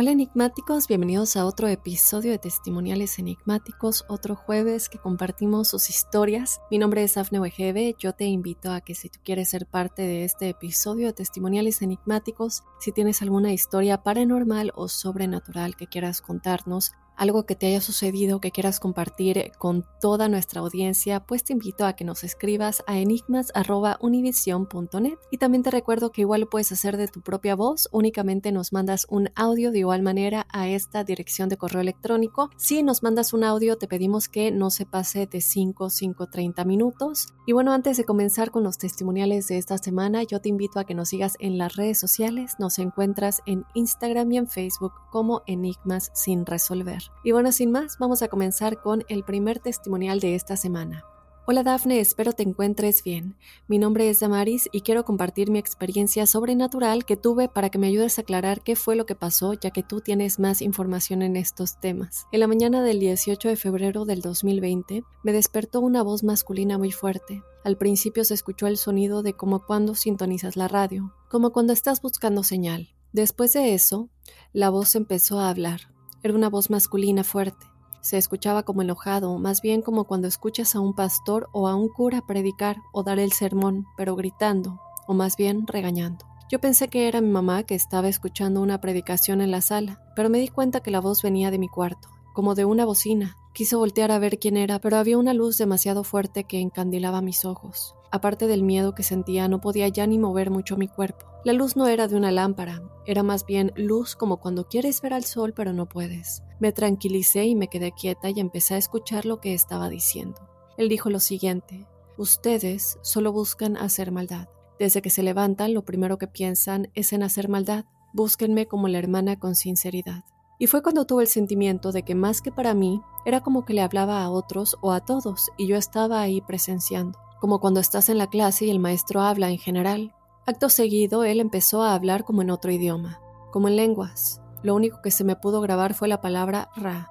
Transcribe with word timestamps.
Hola 0.00 0.12
enigmáticos, 0.12 0.88
bienvenidos 0.88 1.36
a 1.36 1.44
otro 1.44 1.68
episodio 1.68 2.30
de 2.30 2.38
Testimoniales 2.38 3.18
Enigmáticos, 3.18 4.06
otro 4.08 4.34
jueves 4.34 4.88
que 4.88 4.96
compartimos 4.98 5.68
sus 5.68 5.90
historias. 5.90 6.62
Mi 6.70 6.78
nombre 6.78 7.02
es 7.02 7.18
Afne 7.18 7.38
Wegebe, 7.38 7.94
yo 7.98 8.14
te 8.14 8.24
invito 8.24 8.72
a 8.72 8.80
que 8.80 8.94
si 8.94 9.10
tú 9.10 9.18
quieres 9.22 9.50
ser 9.50 9.66
parte 9.66 10.00
de 10.00 10.24
este 10.24 10.48
episodio 10.48 11.08
de 11.08 11.12
Testimoniales 11.12 11.82
Enigmáticos, 11.82 12.64
si 12.78 12.92
tienes 12.92 13.20
alguna 13.20 13.52
historia 13.52 14.02
paranormal 14.02 14.72
o 14.74 14.88
sobrenatural 14.88 15.76
que 15.76 15.86
quieras 15.86 16.22
contarnos, 16.22 16.92
algo 17.16 17.46
que 17.46 17.54
te 17.54 17.66
haya 17.66 17.80
sucedido 17.80 18.40
que 18.40 18.50
quieras 18.50 18.80
compartir 18.80 19.52
con 19.58 19.86
toda 20.00 20.28
nuestra 20.28 20.60
audiencia, 20.60 21.20
pues 21.20 21.44
te 21.44 21.52
invito 21.52 21.86
a 21.86 21.92
que 21.94 22.04
nos 22.04 22.24
escribas 22.24 22.82
a 22.86 22.98
enigmas.univision.net 22.98 25.18
y 25.30 25.38
también 25.38 25.62
te 25.62 25.70
recuerdo 25.70 26.10
que 26.12 26.22
igual 26.22 26.40
lo 26.42 26.48
puedes 26.48 26.72
hacer 26.72 26.96
de 26.96 27.08
tu 27.08 27.20
propia 27.20 27.54
voz, 27.54 27.88
únicamente 27.92 28.52
nos 28.52 28.72
mandas 28.72 29.06
un 29.08 29.30
audio 29.34 29.70
de 29.70 29.80
igual 29.80 30.02
manera 30.02 30.46
a 30.50 30.68
esta 30.68 31.04
dirección 31.04 31.48
de 31.48 31.56
correo 31.56 31.80
electrónico. 31.80 32.50
Si 32.56 32.82
nos 32.82 33.02
mandas 33.02 33.32
un 33.32 33.44
audio 33.44 33.78
te 33.78 33.88
pedimos 33.88 34.28
que 34.28 34.50
no 34.50 34.70
se 34.70 34.86
pase 34.86 35.26
de 35.26 35.40
5, 35.40 35.90
5, 35.90 36.26
30 36.28 36.64
minutos. 36.64 37.28
Y 37.46 37.52
bueno, 37.52 37.72
antes 37.72 37.96
de 37.96 38.04
comenzar 38.04 38.50
con 38.50 38.62
los 38.62 38.78
testimoniales 38.78 39.48
de 39.48 39.58
esta 39.58 39.78
semana, 39.78 40.22
yo 40.22 40.40
te 40.40 40.48
invito 40.48 40.78
a 40.78 40.84
que 40.84 40.94
nos 40.94 41.10
sigas 41.10 41.36
en 41.38 41.58
las 41.58 41.76
redes 41.76 41.98
sociales, 41.98 42.54
nos 42.58 42.78
encuentras 42.78 43.42
en 43.46 43.64
Instagram 43.74 44.32
y 44.32 44.38
en 44.38 44.48
Facebook 44.48 44.92
como 45.10 45.42
Enigmas 45.46 46.10
sin 46.14 46.46
resolver. 46.46 46.99
Y 47.24 47.32
bueno, 47.32 47.52
sin 47.52 47.70
más, 47.70 47.98
vamos 47.98 48.22
a 48.22 48.28
comenzar 48.28 48.80
con 48.80 49.04
el 49.08 49.24
primer 49.24 49.58
testimonial 49.58 50.20
de 50.20 50.34
esta 50.34 50.56
semana. 50.56 51.04
Hola 51.46 51.64
Dafne, 51.64 51.98
espero 51.98 52.32
te 52.32 52.44
encuentres 52.44 53.02
bien. 53.02 53.34
Mi 53.66 53.78
nombre 53.78 54.08
es 54.08 54.20
Damaris 54.20 54.68
y 54.70 54.82
quiero 54.82 55.04
compartir 55.04 55.50
mi 55.50 55.58
experiencia 55.58 56.24
sobrenatural 56.26 57.04
que 57.04 57.16
tuve 57.16 57.48
para 57.48 57.70
que 57.70 57.78
me 57.78 57.88
ayudes 57.88 58.18
a 58.18 58.22
aclarar 58.22 58.62
qué 58.62 58.76
fue 58.76 58.94
lo 58.94 59.04
que 59.04 59.16
pasó, 59.16 59.54
ya 59.54 59.70
que 59.72 59.82
tú 59.82 60.00
tienes 60.00 60.38
más 60.38 60.62
información 60.62 61.22
en 61.22 61.34
estos 61.34 61.80
temas. 61.80 62.26
En 62.30 62.38
la 62.38 62.46
mañana 62.46 62.84
del 62.84 63.00
18 63.00 63.48
de 63.48 63.56
febrero 63.56 64.04
del 64.04 64.20
2020, 64.20 65.02
me 65.24 65.32
despertó 65.32 65.80
una 65.80 66.04
voz 66.04 66.22
masculina 66.22 66.78
muy 66.78 66.92
fuerte. 66.92 67.42
Al 67.64 67.76
principio 67.76 68.24
se 68.24 68.34
escuchó 68.34 68.68
el 68.68 68.76
sonido 68.76 69.24
de 69.24 69.32
como 69.32 69.66
cuando 69.66 69.96
sintonizas 69.96 70.56
la 70.56 70.68
radio, 70.68 71.14
como 71.28 71.50
cuando 71.50 71.72
estás 71.72 72.00
buscando 72.00 72.44
señal. 72.44 72.94
Después 73.12 73.54
de 73.54 73.74
eso, 73.74 74.08
la 74.52 74.70
voz 74.70 74.94
empezó 74.94 75.40
a 75.40 75.50
hablar. 75.50 75.80
Era 76.22 76.34
una 76.34 76.50
voz 76.50 76.70
masculina 76.70 77.24
fuerte. 77.24 77.66
Se 78.02 78.18
escuchaba 78.18 78.62
como 78.62 78.82
enojado, 78.82 79.38
más 79.38 79.62
bien 79.62 79.82
como 79.82 80.04
cuando 80.04 80.28
escuchas 80.28 80.74
a 80.74 80.80
un 80.80 80.94
pastor 80.94 81.48
o 81.52 81.68
a 81.68 81.74
un 81.74 81.88
cura 81.88 82.22
predicar 82.26 82.76
o 82.92 83.02
dar 83.02 83.18
el 83.18 83.32
sermón, 83.32 83.86
pero 83.96 84.16
gritando, 84.16 84.80
o 85.06 85.14
más 85.14 85.36
bien 85.36 85.66
regañando. 85.66 86.26
Yo 86.50 86.58
pensé 86.60 86.88
que 86.88 87.08
era 87.08 87.20
mi 87.20 87.30
mamá 87.30 87.62
que 87.62 87.74
estaba 87.74 88.08
escuchando 88.08 88.60
una 88.60 88.80
predicación 88.80 89.40
en 89.40 89.50
la 89.50 89.60
sala, 89.60 90.02
pero 90.16 90.28
me 90.28 90.40
di 90.40 90.48
cuenta 90.48 90.80
que 90.80 90.90
la 90.90 91.00
voz 91.00 91.22
venía 91.22 91.50
de 91.50 91.58
mi 91.58 91.68
cuarto, 91.68 92.08
como 92.32 92.54
de 92.54 92.64
una 92.64 92.84
bocina. 92.84 93.36
Quise 93.52 93.76
voltear 93.76 94.10
a 94.10 94.18
ver 94.18 94.38
quién 94.38 94.56
era, 94.56 94.78
pero 94.78 94.96
había 94.96 95.16
una 95.16 95.32
luz 95.32 95.58
demasiado 95.58 96.04
fuerte 96.04 96.44
que 96.44 96.60
encandilaba 96.60 97.20
mis 97.20 97.44
ojos. 97.44 97.94
Aparte 98.12 98.48
del 98.48 98.64
miedo 98.64 98.94
que 98.94 99.04
sentía, 99.04 99.46
no 99.46 99.60
podía 99.60 99.86
ya 99.88 100.06
ni 100.06 100.18
mover 100.18 100.50
mucho 100.50 100.76
mi 100.76 100.88
cuerpo. 100.88 101.26
La 101.44 101.52
luz 101.52 101.76
no 101.76 101.86
era 101.86 102.08
de 102.08 102.16
una 102.16 102.32
lámpara, 102.32 102.82
era 103.06 103.22
más 103.22 103.46
bien 103.46 103.72
luz 103.76 104.16
como 104.16 104.38
cuando 104.38 104.66
quieres 104.66 105.00
ver 105.00 105.14
al 105.14 105.24
sol 105.24 105.52
pero 105.54 105.72
no 105.72 105.88
puedes. 105.88 106.42
Me 106.58 106.72
tranquilicé 106.72 107.44
y 107.46 107.54
me 107.54 107.68
quedé 107.68 107.92
quieta 107.92 108.28
y 108.28 108.40
empecé 108.40 108.74
a 108.74 108.78
escuchar 108.78 109.26
lo 109.26 109.40
que 109.40 109.54
estaba 109.54 109.88
diciendo. 109.88 110.40
Él 110.76 110.88
dijo 110.88 111.08
lo 111.08 111.20
siguiente, 111.20 111.86
ustedes 112.18 112.98
solo 113.02 113.32
buscan 113.32 113.76
hacer 113.76 114.10
maldad. 114.10 114.48
Desde 114.78 115.02
que 115.02 115.10
se 115.10 115.22
levantan, 115.22 115.72
lo 115.72 115.84
primero 115.84 116.18
que 116.18 116.26
piensan 116.26 116.90
es 116.94 117.12
en 117.12 117.22
hacer 117.22 117.48
maldad. 117.48 117.84
Búsquenme 118.12 118.66
como 118.66 118.88
la 118.88 118.98
hermana 118.98 119.38
con 119.38 119.54
sinceridad. 119.54 120.24
Y 120.58 120.66
fue 120.66 120.82
cuando 120.82 121.06
tuve 121.06 121.22
el 121.22 121.28
sentimiento 121.28 121.92
de 121.92 122.02
que 122.02 122.14
más 122.14 122.42
que 122.42 122.50
para 122.50 122.74
mí, 122.74 123.00
era 123.24 123.40
como 123.40 123.64
que 123.64 123.72
le 123.72 123.82
hablaba 123.82 124.22
a 124.22 124.30
otros 124.30 124.76
o 124.82 124.92
a 124.92 125.00
todos 125.00 125.50
y 125.56 125.68
yo 125.68 125.76
estaba 125.76 126.20
ahí 126.20 126.40
presenciando 126.40 127.18
como 127.40 127.58
cuando 127.58 127.80
estás 127.80 128.08
en 128.08 128.18
la 128.18 128.28
clase 128.28 128.66
y 128.66 128.70
el 128.70 128.78
maestro 128.78 129.22
habla 129.22 129.50
en 129.50 129.58
general. 129.58 130.14
Acto 130.46 130.68
seguido, 130.68 131.24
él 131.24 131.40
empezó 131.40 131.82
a 131.82 131.94
hablar 131.94 132.24
como 132.24 132.42
en 132.42 132.50
otro 132.50 132.70
idioma, 132.70 133.20
como 133.50 133.68
en 133.68 133.76
lenguas. 133.76 134.40
Lo 134.62 134.74
único 134.74 135.00
que 135.02 135.10
se 135.10 135.24
me 135.24 135.36
pudo 135.36 135.60
grabar 135.60 135.94
fue 135.94 136.06
la 136.06 136.20
palabra 136.20 136.70
Ra. 136.76 137.10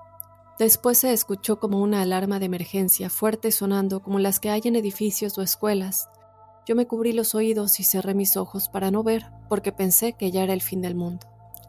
Después 0.60 1.00
se 1.00 1.14
escuchó 1.14 1.60
como 1.60 1.82
una 1.82 2.02
alarma 2.02 2.38
de 2.38 2.46
emergencia 2.46 3.10
fuerte 3.10 3.52
sonando 3.52 4.04
como 4.04 4.20
las 4.20 4.40
que 4.40 4.50
hay 4.50 4.62
en 4.66 4.76
edificios 4.76 5.38
o 5.38 5.42
escuelas. 5.42 6.10
Yo 6.68 6.76
me 6.76 6.86
cubrí 6.86 7.14
los 7.14 7.34
oídos 7.34 7.80
y 7.80 7.84
cerré 7.84 8.14
mis 8.14 8.38
ojos 8.38 8.70
para 8.70 8.92
no 8.92 9.02
ver, 9.02 9.26
porque 9.48 9.72
pensé 9.72 10.14
que 10.14 10.32
ya 10.32 10.44
era 10.44 10.54
el 10.54 10.62
fin 10.62 10.82
del 10.82 10.96
mundo. 10.96 11.26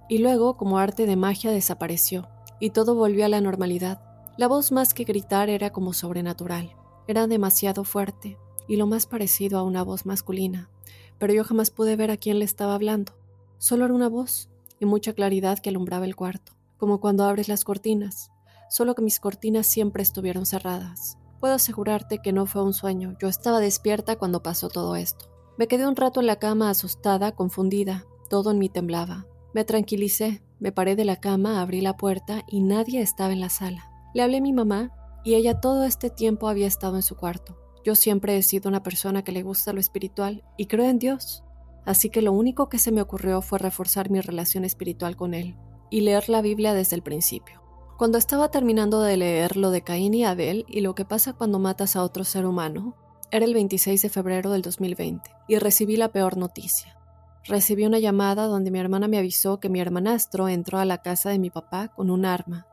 Y 0.09 0.19
luego, 0.19 0.57
como 0.57 0.79
arte 0.79 1.07
de 1.07 1.17
magia, 1.17 1.53
desapareció, 1.53 2.29
y 2.59 2.71
todo 2.71 2.95
volvió 2.97 3.25
a 3.25 3.29
la 3.29 3.41
normalidad. 3.41 4.03
La 4.37 4.49
voz 4.49 4.73
más 4.73 4.93
que 4.93 5.05
gritar 5.05 5.49
era 5.49 5.71
como 5.71 5.93
sobrenatural. 5.93 6.75
Era 7.07 7.27
demasiado 7.27 7.85
fuerte, 7.85 8.39
y 8.71 8.77
lo 8.77 8.87
más 8.87 9.07
parecido 9.07 9.59
a 9.59 9.65
una 9.65 9.83
voz 9.83 10.07
masculina, 10.07 10.71
pero 11.19 11.35
yo 11.35 11.43
jamás 11.43 11.73
pude 11.73 11.97
ver 11.97 12.13
a 12.13 12.17
quién 12.17 12.39
le 12.39 12.45
estaba 12.45 12.77
hablando. 12.77 13.13
Solo 13.59 13.85
era 13.85 13.93
una 13.93 14.09
voz 14.09 14.49
y 14.79 14.87
mucha 14.87 15.13
claridad 15.13 15.59
que 15.59 15.71
alumbraba 15.71 16.05
el 16.05 16.15
cuarto, 16.15 16.53
como 16.79 17.01
cuando 17.01 17.25
abres 17.25 17.49
las 17.49 17.65
cortinas, 17.65 18.31
solo 18.69 18.95
que 18.95 19.03
mis 19.03 19.19
cortinas 19.19 19.67
siempre 19.67 20.05
estuvieron 20.05 20.47
cerradas. 20.47 21.19
Puedo 21.41 21.55
asegurarte 21.55 22.19
que 22.23 22.33
no 22.33 22.47
fue 22.47 22.63
un 22.63 22.73
sueño, 22.73 23.17
yo 23.21 23.27
estaba 23.27 23.59
despierta 23.59 24.15
cuando 24.15 24.41
pasó 24.41 24.69
todo 24.69 24.95
esto. 24.95 25.29
Me 25.59 25.67
quedé 25.67 25.89
un 25.89 25.97
rato 25.97 26.21
en 26.21 26.27
la 26.27 26.37
cama 26.37 26.71
asustada, 26.71 27.33
confundida, 27.33 28.07
todo 28.29 28.53
en 28.53 28.61
mí 28.61 28.69
temblaba. 28.69 29.27
Me 29.53 29.65
tranquilicé, 29.65 30.45
me 30.61 30.71
paré 30.71 30.95
de 30.95 31.05
la 31.05 31.17
cama, 31.17 31.61
abrí 31.61 31.81
la 31.81 31.97
puerta 31.97 32.45
y 32.47 32.61
nadie 32.61 33.01
estaba 33.01 33.33
en 33.33 33.41
la 33.41 33.49
sala. 33.49 33.91
Le 34.15 34.23
hablé 34.23 34.37
a 34.37 34.43
mi 34.43 34.53
mamá 34.53 34.93
y 35.25 35.35
ella 35.35 35.61
todo 35.61 35.83
este 35.83 36.09
tiempo 36.09 36.47
había 36.47 36.69
estado 36.69 36.95
en 36.95 37.03
su 37.03 37.17
cuarto. 37.17 37.57
Yo 37.85 37.95
siempre 37.95 38.37
he 38.37 38.43
sido 38.43 38.69
una 38.69 38.83
persona 38.83 39.25
que 39.25 39.33
le 39.33 39.43
gusta 39.43 39.73
lo 39.73 39.81
espiritual 39.81 40.45
y 40.57 40.67
creo 40.67 40.87
en 40.87 40.99
Dios, 40.99 41.45
así 41.87 42.11
que 42.11 42.21
lo 42.21 42.33
único 42.33 42.69
que 42.69 42.79
se 42.79 42.93
me 42.93 43.01
ocurrió 43.01 43.41
fue 43.41 43.59
reforzar 43.59 44.11
mi 44.11 44.21
relación 44.21 44.65
espiritual 44.65 45.17
con 45.17 45.33
Él 45.33 45.57
y 45.89 46.03
leer 46.03 46.29
la 46.29 46.43
Biblia 46.43 46.75
desde 46.75 46.97
el 46.97 47.03
principio. 47.03 47.63
Cuando 47.97 48.19
estaba 48.19 48.51
terminando 48.51 49.01
de 49.01 49.17
leer 49.17 49.57
lo 49.57 49.71
de 49.71 49.83
Caín 49.83 50.15
y 50.15 50.25
Abel 50.25 50.65
y 50.69 50.81
lo 50.81 50.95
que 50.95 51.05
pasa 51.05 51.33
cuando 51.33 51.59
matas 51.59 51.97
a 51.97 52.03
otro 52.03 52.25
ser 52.25 52.47
humano, 52.47 52.97
era 53.31 53.45
el 53.45 53.55
26 53.55 54.03
de 54.03 54.09
febrero 54.09 54.51
del 54.51 54.63
2020 54.63 55.31
y 55.49 55.59
recibí 55.59 55.97
la 55.97 56.13
peor 56.13 56.37
noticia. 56.37 56.97
Recibí 57.45 57.87
una 57.87 57.99
llamada 57.99 58.47
donde 58.47 58.71
mi 58.71 58.79
hermana 58.79 59.09
me 59.09 59.19
avisó 59.19 59.61
que 59.61 59.71
mi 59.71 59.81
hermanastro 59.81 60.49
entró 60.49 60.79
a 60.79 60.85
la 60.85 60.99
casa 60.99 61.31
de 61.31 61.39
mi 61.39 61.49
papá 61.49 61.89
con 61.89 62.11
un 62.11 62.27
arma, 62.27 62.67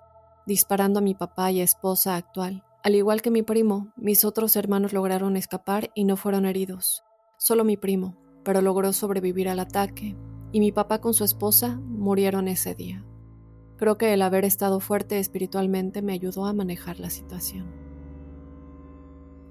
disparando 0.45 0.99
a 0.99 1.01
mi 1.01 1.13
papá 1.13 1.51
y 1.51 1.61
esposa 1.61 2.15
actual 2.15 2.63
al 2.87 2.95
igual 2.95 3.21
que 3.21 3.31
mi 3.31 3.41
primo, 3.43 3.91
mis 3.97 4.23
otros 4.23 4.55
hermanos 4.55 4.93
lograron 4.93 5.35
escapar 5.35 5.91
y 5.93 6.05
no 6.05 6.15
fueron 6.15 6.45
heridos. 6.45 7.03
Solo 7.37 7.65
mi 7.65 7.75
primo, 7.75 8.15
pero 8.45 8.61
logró 8.61 8.93
sobrevivir 8.93 9.49
al 9.49 9.59
ataque, 9.59 10.15
y 10.53 10.61
mi 10.61 10.71
papá 10.71 11.01
con 11.01 11.13
su 11.13 11.25
esposa 11.25 11.81
murieron 11.83 12.47
ese 12.47 12.75
día. 12.75 13.03
Creo 13.75 13.97
que 13.97 14.13
el 14.13 14.21
haber 14.21 14.45
estado 14.45 14.79
fuerte 14.79 15.19
espiritualmente 15.19 16.01
me 16.01 16.13
ayudó 16.13 16.45
a 16.45 16.53
manejar 16.53 17.01
la 17.01 17.09
situación. 17.09 17.69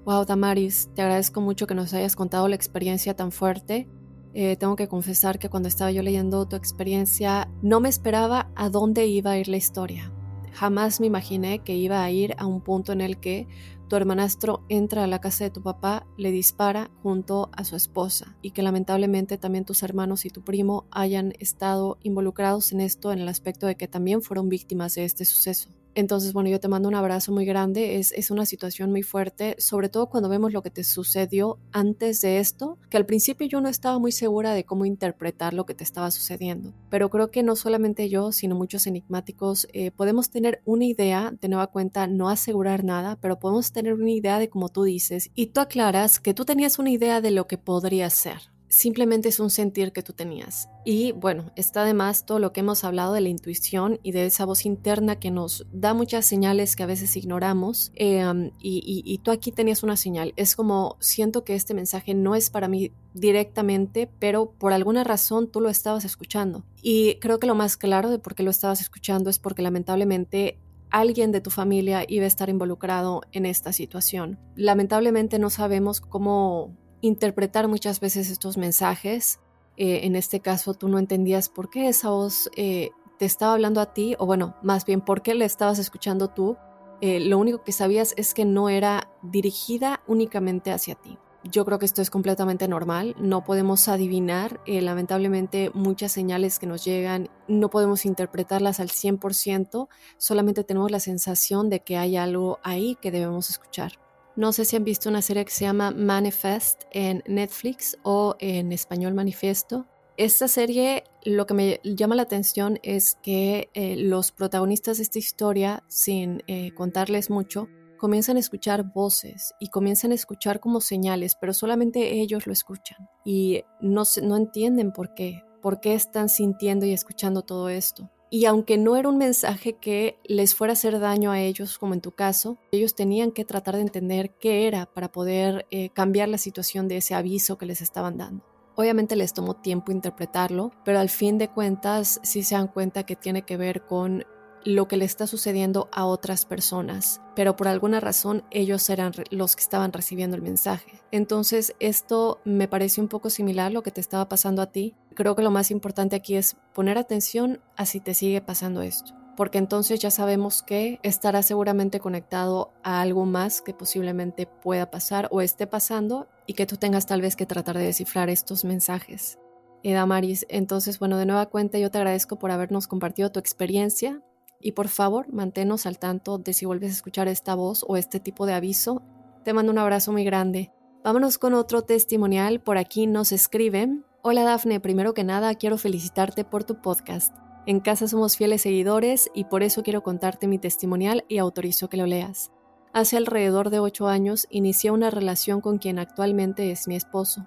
Wow, 0.03 0.25
Damaris, 0.25 0.89
te 0.95 1.03
agradezco 1.03 1.39
mucho 1.39 1.67
que 1.67 1.75
nos 1.75 1.93
hayas 1.93 2.15
contado 2.15 2.47
la 2.47 2.55
experiencia 2.55 3.15
tan 3.15 3.31
fuerte. 3.31 3.87
Eh, 4.33 4.55
tengo 4.55 4.75
que 4.75 4.87
confesar 4.87 5.37
que 5.37 5.49
cuando 5.49 5.69
estaba 5.69 5.91
yo 5.91 6.01
leyendo 6.01 6.47
tu 6.47 6.55
experiencia, 6.55 7.51
no 7.61 7.81
me 7.81 7.89
esperaba 7.89 8.49
a 8.55 8.71
dónde 8.71 9.05
iba 9.05 9.29
a 9.29 9.37
ir 9.37 9.47
la 9.47 9.57
historia 9.57 10.11
Jamás 10.59 10.99
me 10.99 11.05
imaginé 11.05 11.59
que 11.59 11.75
iba 11.75 12.03
a 12.03 12.09
ir 12.09 12.33
a 12.39 12.47
un 12.47 12.61
punto 12.61 12.91
en 12.91 13.01
el 13.01 13.19
que 13.19 13.47
tu 13.87 13.95
hermanastro 13.95 14.63
entra 14.69 15.03
a 15.03 15.07
la 15.07 15.21
casa 15.21 15.43
de 15.43 15.51
tu 15.51 15.61
papá, 15.61 16.07
le 16.17 16.31
dispara 16.31 16.89
junto 17.03 17.51
a 17.53 17.63
su 17.63 17.75
esposa 17.75 18.35
y 18.41 18.51
que 18.51 18.63
lamentablemente 18.63 19.37
también 19.37 19.65
tus 19.65 19.83
hermanos 19.83 20.25
y 20.25 20.31
tu 20.31 20.41
primo 20.43 20.87
hayan 20.89 21.33
estado 21.37 21.99
involucrados 22.01 22.71
en 22.71 22.81
esto 22.81 23.11
en 23.11 23.19
el 23.19 23.27
aspecto 23.27 23.67
de 23.67 23.75
que 23.75 23.87
también 23.87 24.23
fueron 24.23 24.49
víctimas 24.49 24.95
de 24.95 25.05
este 25.05 25.25
suceso. 25.25 25.76
Entonces, 25.97 26.31
bueno, 26.31 26.47
yo 26.51 26.59
te 26.59 26.67
mando 26.67 26.87
un 26.87 26.93
abrazo 26.93 27.31
muy 27.31 27.43
grande. 27.43 27.95
Es, 27.95 28.11
es, 28.11 28.29
una 28.29 28.45
situación 28.45 28.91
muy 28.91 29.01
fuerte, 29.01 29.55
sobre 29.57 29.89
todo 29.89 30.09
cuando 30.09 30.29
vemos 30.29 30.53
lo 30.53 30.61
que 30.61 30.69
te 30.69 30.83
sucedió 30.83 31.57
antes 31.71 32.21
de 32.21 32.37
esto, 32.37 32.77
que 32.91 32.97
al 32.97 33.07
principio 33.07 33.47
yo 33.47 33.61
no 33.61 33.67
estaba 33.67 33.97
muy 33.97 34.11
segura 34.11 34.53
de 34.53 34.63
cómo 34.63 34.85
interpretar 34.85 35.55
lo 35.55 35.65
que 35.65 35.73
te 35.73 35.83
estaba 35.83 36.11
sucediendo. 36.11 36.71
Pero 36.91 37.09
creo 37.09 37.31
que 37.31 37.41
no 37.41 37.55
solamente 37.55 38.09
yo, 38.09 38.31
sino 38.31 38.53
muchos 38.53 38.85
enigmáticos, 38.85 39.67
eh, 39.73 39.89
podemos 39.89 40.29
tener 40.29 40.61
una 40.65 40.85
idea, 40.85 41.33
de 41.41 41.49
nueva 41.49 41.65
cuenta, 41.65 42.05
no 42.05 42.29
asegurar 42.29 42.83
nada, 42.83 43.17
pero 43.19 43.39
podemos 43.39 43.71
tener 43.71 43.95
una 43.95 44.11
idea 44.11 44.37
de 44.37 44.49
como 44.49 44.69
tú 44.69 44.83
dices. 44.83 45.31
Y 45.33 45.47
tú 45.47 45.61
aclaras 45.61 46.19
que 46.19 46.35
tú 46.35 46.45
tenías 46.45 46.77
una 46.77 46.91
idea 46.91 47.21
de 47.21 47.31
lo 47.31 47.47
que 47.47 47.57
podría 47.57 48.11
ser 48.11 48.55
simplemente 48.69 49.29
es 49.29 49.39
un 49.39 49.49
sentir 49.49 49.91
que 49.91 50.03
tú 50.03 50.13
tenías. 50.13 50.69
Y 50.85 51.11
bueno, 51.13 51.51
está 51.55 51.81
además 51.81 52.25
todo 52.25 52.39
lo 52.39 52.53
que 52.53 52.61
hemos 52.61 52.83
hablado 52.83 53.13
de 53.13 53.21
la 53.21 53.29
intuición 53.29 53.99
y 54.03 54.11
de 54.11 54.25
esa 54.25 54.45
voz 54.45 54.65
interna 54.65 55.19
que 55.19 55.31
nos 55.31 55.65
da 55.71 55.93
muchas 55.93 56.25
señales 56.25 56.75
que 56.75 56.83
a 56.83 56.87
veces 56.87 57.15
ignoramos. 57.15 57.91
Em, 57.95 58.51
y, 58.59 59.19
tú 59.23 59.31
aquí 59.31 59.51
tenías 59.51 59.83
una 59.83 59.97
señal. 59.97 60.33
Es 60.35 60.55
como 60.55 60.97
siento 60.99 61.43
que 61.43 61.55
este 61.55 61.73
mensaje 61.73 62.13
no 62.13 62.35
es 62.35 62.49
para 62.49 62.67
mí 62.67 62.91
directamente, 63.13 64.09
pero 64.19 64.51
por 64.51 64.73
alguna 64.73 65.03
razón 65.03 65.49
tú 65.49 65.61
lo 65.61 65.69
estabas 65.69 66.05
escuchando. 66.05 66.63
Y 66.81 67.15
creo 67.15 67.39
que 67.39 67.47
lo 67.47 67.55
más 67.55 67.77
claro 67.77 68.09
de 68.09 68.19
por 68.19 68.35
qué 68.35 68.43
lo 68.43 68.51
estabas 68.51 68.81
escuchando 68.81 69.29
es 69.29 69.39
porque 69.39 69.61
lamentablemente 69.61 70.59
alguien 70.89 71.31
de 71.31 71.41
tu 71.41 71.49
familia 71.49 72.05
iba 72.07 72.23
a 72.25 72.27
estar 72.27 72.49
involucrado 72.49 73.21
en 73.31 73.45
esta 73.45 73.73
situación. 73.73 74.39
Lamentablemente 74.55 75.39
no 75.39 75.49
sabemos 75.49 75.99
cómo 75.99 76.75
interpretar 77.01 77.67
muchas 77.67 77.99
veces 77.99 78.29
estos 78.29 78.57
mensajes. 78.57 79.39
Eh, 79.77 80.01
en 80.03 80.15
este 80.15 80.39
caso, 80.39 80.73
tú 80.73 80.87
no 80.87 80.99
entendías 80.99 81.49
por 81.49 81.69
qué 81.69 81.87
esa 81.87 82.09
voz 82.09 82.49
eh, 82.55 82.89
te 83.19 83.25
estaba 83.25 83.53
hablando 83.53 83.81
a 83.81 83.93
ti, 83.93 84.15
o 84.19 84.25
bueno, 84.25 84.55
más 84.63 84.85
bien 84.85 85.01
por 85.01 85.21
qué 85.21 85.35
le 85.35 85.45
estabas 85.45 85.79
escuchando 85.79 86.29
tú. 86.29 86.57
Eh, 86.99 87.19
lo 87.19 87.37
único 87.37 87.63
que 87.63 87.71
sabías 87.71 88.13
es 88.17 88.33
que 88.33 88.45
no 88.45 88.69
era 88.69 89.11
dirigida 89.21 90.01
únicamente 90.07 90.71
hacia 90.71 90.95
ti. 90.95 91.17
Yo 91.43 91.63
creo 91.63 91.79
que 91.79 91.85
esto 91.85 92.01
es 92.01 92.09
completamente 92.09 92.67
normal, 92.67 93.15
no 93.19 93.45
podemos 93.45 93.87
adivinar, 93.87 94.59
lamentablemente 94.65 95.71
muchas 95.73 96.11
señales 96.11 96.59
que 96.59 96.65
nos 96.65 96.83
llegan, 96.83 97.29
no 97.47 97.69
podemos 97.69 98.05
interpretarlas 98.05 98.81
al 98.81 98.89
100%, 98.89 99.87
solamente 100.17 100.65
tenemos 100.65 100.91
la 100.91 100.99
sensación 100.99 101.69
de 101.69 101.81
que 101.81 101.95
hay 101.95 102.17
algo 102.17 102.59
ahí 102.63 102.97
que 102.99 103.11
debemos 103.11 103.49
escuchar. 103.49 103.93
No 104.37 104.53
sé 104.53 104.65
si 104.65 104.75
han 104.75 104.83
visto 104.83 105.09
una 105.09 105.23
serie 105.23 105.43
que 105.45 105.51
se 105.51 105.65
llama 105.65 105.89
Manifest 105.89 106.83
en 106.91 107.23
Netflix 107.27 107.97
o 108.03 108.35
en 108.37 108.71
español 108.71 109.15
Manifiesto. 109.15 109.87
Esta 110.15 110.47
serie 110.47 111.05
lo 111.23 111.47
que 111.47 111.55
me 111.55 111.81
llama 111.83 112.13
la 112.13 112.21
atención 112.21 112.77
es 112.83 113.17
que 113.23 113.71
eh, 113.73 113.95
los 113.97 114.31
protagonistas 114.31 114.97
de 114.97 115.03
esta 115.03 115.17
historia, 115.17 115.83
sin 115.87 116.43
eh, 116.45 116.71
contarles 116.75 117.31
mucho, 117.31 117.67
comienzan 117.97 118.37
a 118.37 118.39
escuchar 118.39 118.93
voces 118.93 119.55
y 119.59 119.69
comienzan 119.69 120.11
a 120.11 120.15
escuchar 120.15 120.59
como 120.59 120.81
señales, 120.81 121.35
pero 121.35 121.51
solamente 121.51 122.21
ellos 122.21 122.45
lo 122.45 122.53
escuchan 122.53 123.09
y 123.25 123.63
no, 123.81 124.03
no 124.21 124.37
entienden 124.37 124.91
por 124.91 125.15
qué, 125.15 125.41
por 125.63 125.79
qué 125.79 125.95
están 125.95 126.29
sintiendo 126.29 126.85
y 126.85 126.93
escuchando 126.93 127.41
todo 127.41 127.69
esto. 127.69 128.11
Y 128.29 128.45
aunque 128.45 128.77
no 128.77 128.97
era 128.97 129.07
un 129.07 129.17
mensaje 129.17 129.73
que 129.73 130.19
les 130.25 130.53
fuera 130.53 130.71
a 130.71 130.75
hacer 130.75 130.99
daño 130.99 131.31
a 131.31 131.39
ellos, 131.39 131.77
como 131.77 131.93
en 131.93 132.01
tu 132.01 132.11
caso, 132.11 132.57
ellos 132.71 132.93
tenían 132.93 133.31
que 133.31 133.45
tratar 133.45 133.75
de 133.75 133.81
entender 133.81 134.31
qué 134.31 134.67
era 134.67 134.85
para 134.85 135.11
poder 135.11 135.65
eh, 135.71 135.89
cambiar 135.89 136.27
la 136.27 136.37
situación 136.37 136.87
de 136.87 136.97
ese 136.97 137.15
aviso 137.15 137.57
que 137.57 137.65
les 137.65 137.81
estaban 137.81 138.17
dando. 138.17 138.43
Obviamente 138.75 139.15
les 139.15 139.33
tomó 139.33 139.55
tiempo 139.55 139.91
interpretarlo, 139.91 140.71
pero 140.85 140.99
al 140.99 141.09
fin 141.09 141.37
de 141.37 141.47
cuentas 141.47 142.19
sí 142.21 142.43
se 142.43 142.53
dan 142.53 142.67
cuenta 142.67 143.07
que 143.07 143.15
tiene 143.15 143.41
que 143.41 143.57
ver 143.57 143.85
con 143.85 144.23
lo 144.63 144.87
que 144.87 144.97
le 144.97 145.05
está 145.05 145.27
sucediendo 145.27 145.89
a 145.91 146.05
otras 146.05 146.45
personas, 146.45 147.21
pero 147.35 147.55
por 147.55 147.67
alguna 147.67 147.99
razón 147.99 148.43
ellos 148.51 148.89
eran 148.89 149.13
los 149.31 149.55
que 149.55 149.61
estaban 149.61 149.93
recibiendo 149.93 150.35
el 150.35 150.41
mensaje. 150.41 151.01
Entonces 151.11 151.75
esto 151.79 152.39
me 152.43 152.67
parece 152.67 153.01
un 153.01 153.07
poco 153.07 153.29
similar 153.29 153.67
a 153.67 153.71
lo 153.71 153.83
que 153.83 153.91
te 153.91 154.01
estaba 154.01 154.27
pasando 154.27 154.61
a 154.61 154.71
ti. 154.71 154.95
Creo 155.13 155.35
que 155.35 155.43
lo 155.43 155.51
más 155.51 155.71
importante 155.71 156.15
aquí 156.15 156.35
es 156.35 156.57
poner 156.73 156.97
atención 156.97 157.61
a 157.75 157.85
si 157.85 157.99
te 157.99 158.13
sigue 158.13 158.41
pasando 158.41 158.81
esto 158.81 159.13
porque 159.37 159.59
entonces 159.59 159.99
ya 159.99 160.09
sabemos 160.09 160.63
que 160.63 160.99
estará 161.03 161.43
seguramente 161.43 161.99
conectado 161.99 162.73
a 162.83 163.01
algo 163.01 163.23
más 163.25 163.61
que 163.61 163.71
posiblemente 163.71 164.47
pueda 164.47 164.89
pasar 164.89 165.27
o 165.31 165.41
esté 165.41 165.67
pasando 165.67 166.27
y 166.47 166.55
que 166.55 166.65
tú 166.65 166.77
tengas 166.77 167.05
tal 167.05 167.21
vez 167.21 167.35
que 167.35 167.45
tratar 167.45 167.77
de 167.77 167.83
descifrar 167.83 168.31
estos 168.31 168.65
mensajes. 168.65 169.37
Edamaris, 169.83 170.47
entonces 170.49 170.97
bueno, 170.97 171.17
de 171.17 171.27
nueva 171.27 171.45
cuenta 171.45 171.77
yo 171.77 171.91
te 171.91 171.99
agradezco 171.99 172.39
por 172.39 172.49
habernos 172.49 172.87
compartido 172.87 173.31
tu 173.31 173.39
experiencia, 173.39 174.23
y 174.59 174.73
por 174.73 174.87
favor, 174.87 175.31
manténnos 175.31 175.85
al 175.85 175.99
tanto 175.99 176.37
de 176.37 176.53
si 176.53 176.65
vuelves 176.65 176.91
a 176.91 176.95
escuchar 176.95 177.27
esta 177.27 177.55
voz 177.55 177.85
o 177.87 177.97
este 177.97 178.19
tipo 178.19 178.45
de 178.45 178.53
aviso. 178.53 179.01
Te 179.43 179.53
mando 179.53 179.71
un 179.71 179.77
abrazo 179.77 180.11
muy 180.11 180.23
grande. 180.23 180.71
Vámonos 181.03 181.37
con 181.37 181.53
otro 181.53 181.83
testimonial. 181.83 182.59
Por 182.59 182.77
aquí 182.77 183.07
nos 183.07 183.31
escriben. 183.31 184.05
Hola 184.23 184.43
Dafne, 184.43 184.79
primero 184.79 185.13
que 185.13 185.23
nada 185.23 185.55
quiero 185.55 185.77
felicitarte 185.77 186.43
por 186.43 186.63
tu 186.63 186.81
podcast. 186.81 187.35
En 187.65 187.79
casa 187.79 188.07
somos 188.07 188.37
fieles 188.37 188.61
seguidores 188.61 189.29
y 189.33 189.45
por 189.45 189.61
eso 189.61 189.83
quiero 189.83 190.01
contarte 190.01 190.47
mi 190.47 190.57
testimonial 190.57 191.23
y 191.27 191.37
autorizo 191.37 191.89
que 191.89 191.97
lo 191.97 192.05
leas. 192.05 192.51
Hace 192.93 193.17
alrededor 193.17 193.69
de 193.69 193.79
ocho 193.79 194.07
años 194.07 194.47
inicié 194.49 194.89
una 194.91 195.11
relación 195.11 195.61
con 195.61 195.77
quien 195.77 195.99
actualmente 195.99 196.71
es 196.71 196.87
mi 196.87 196.95
esposo. 196.95 197.45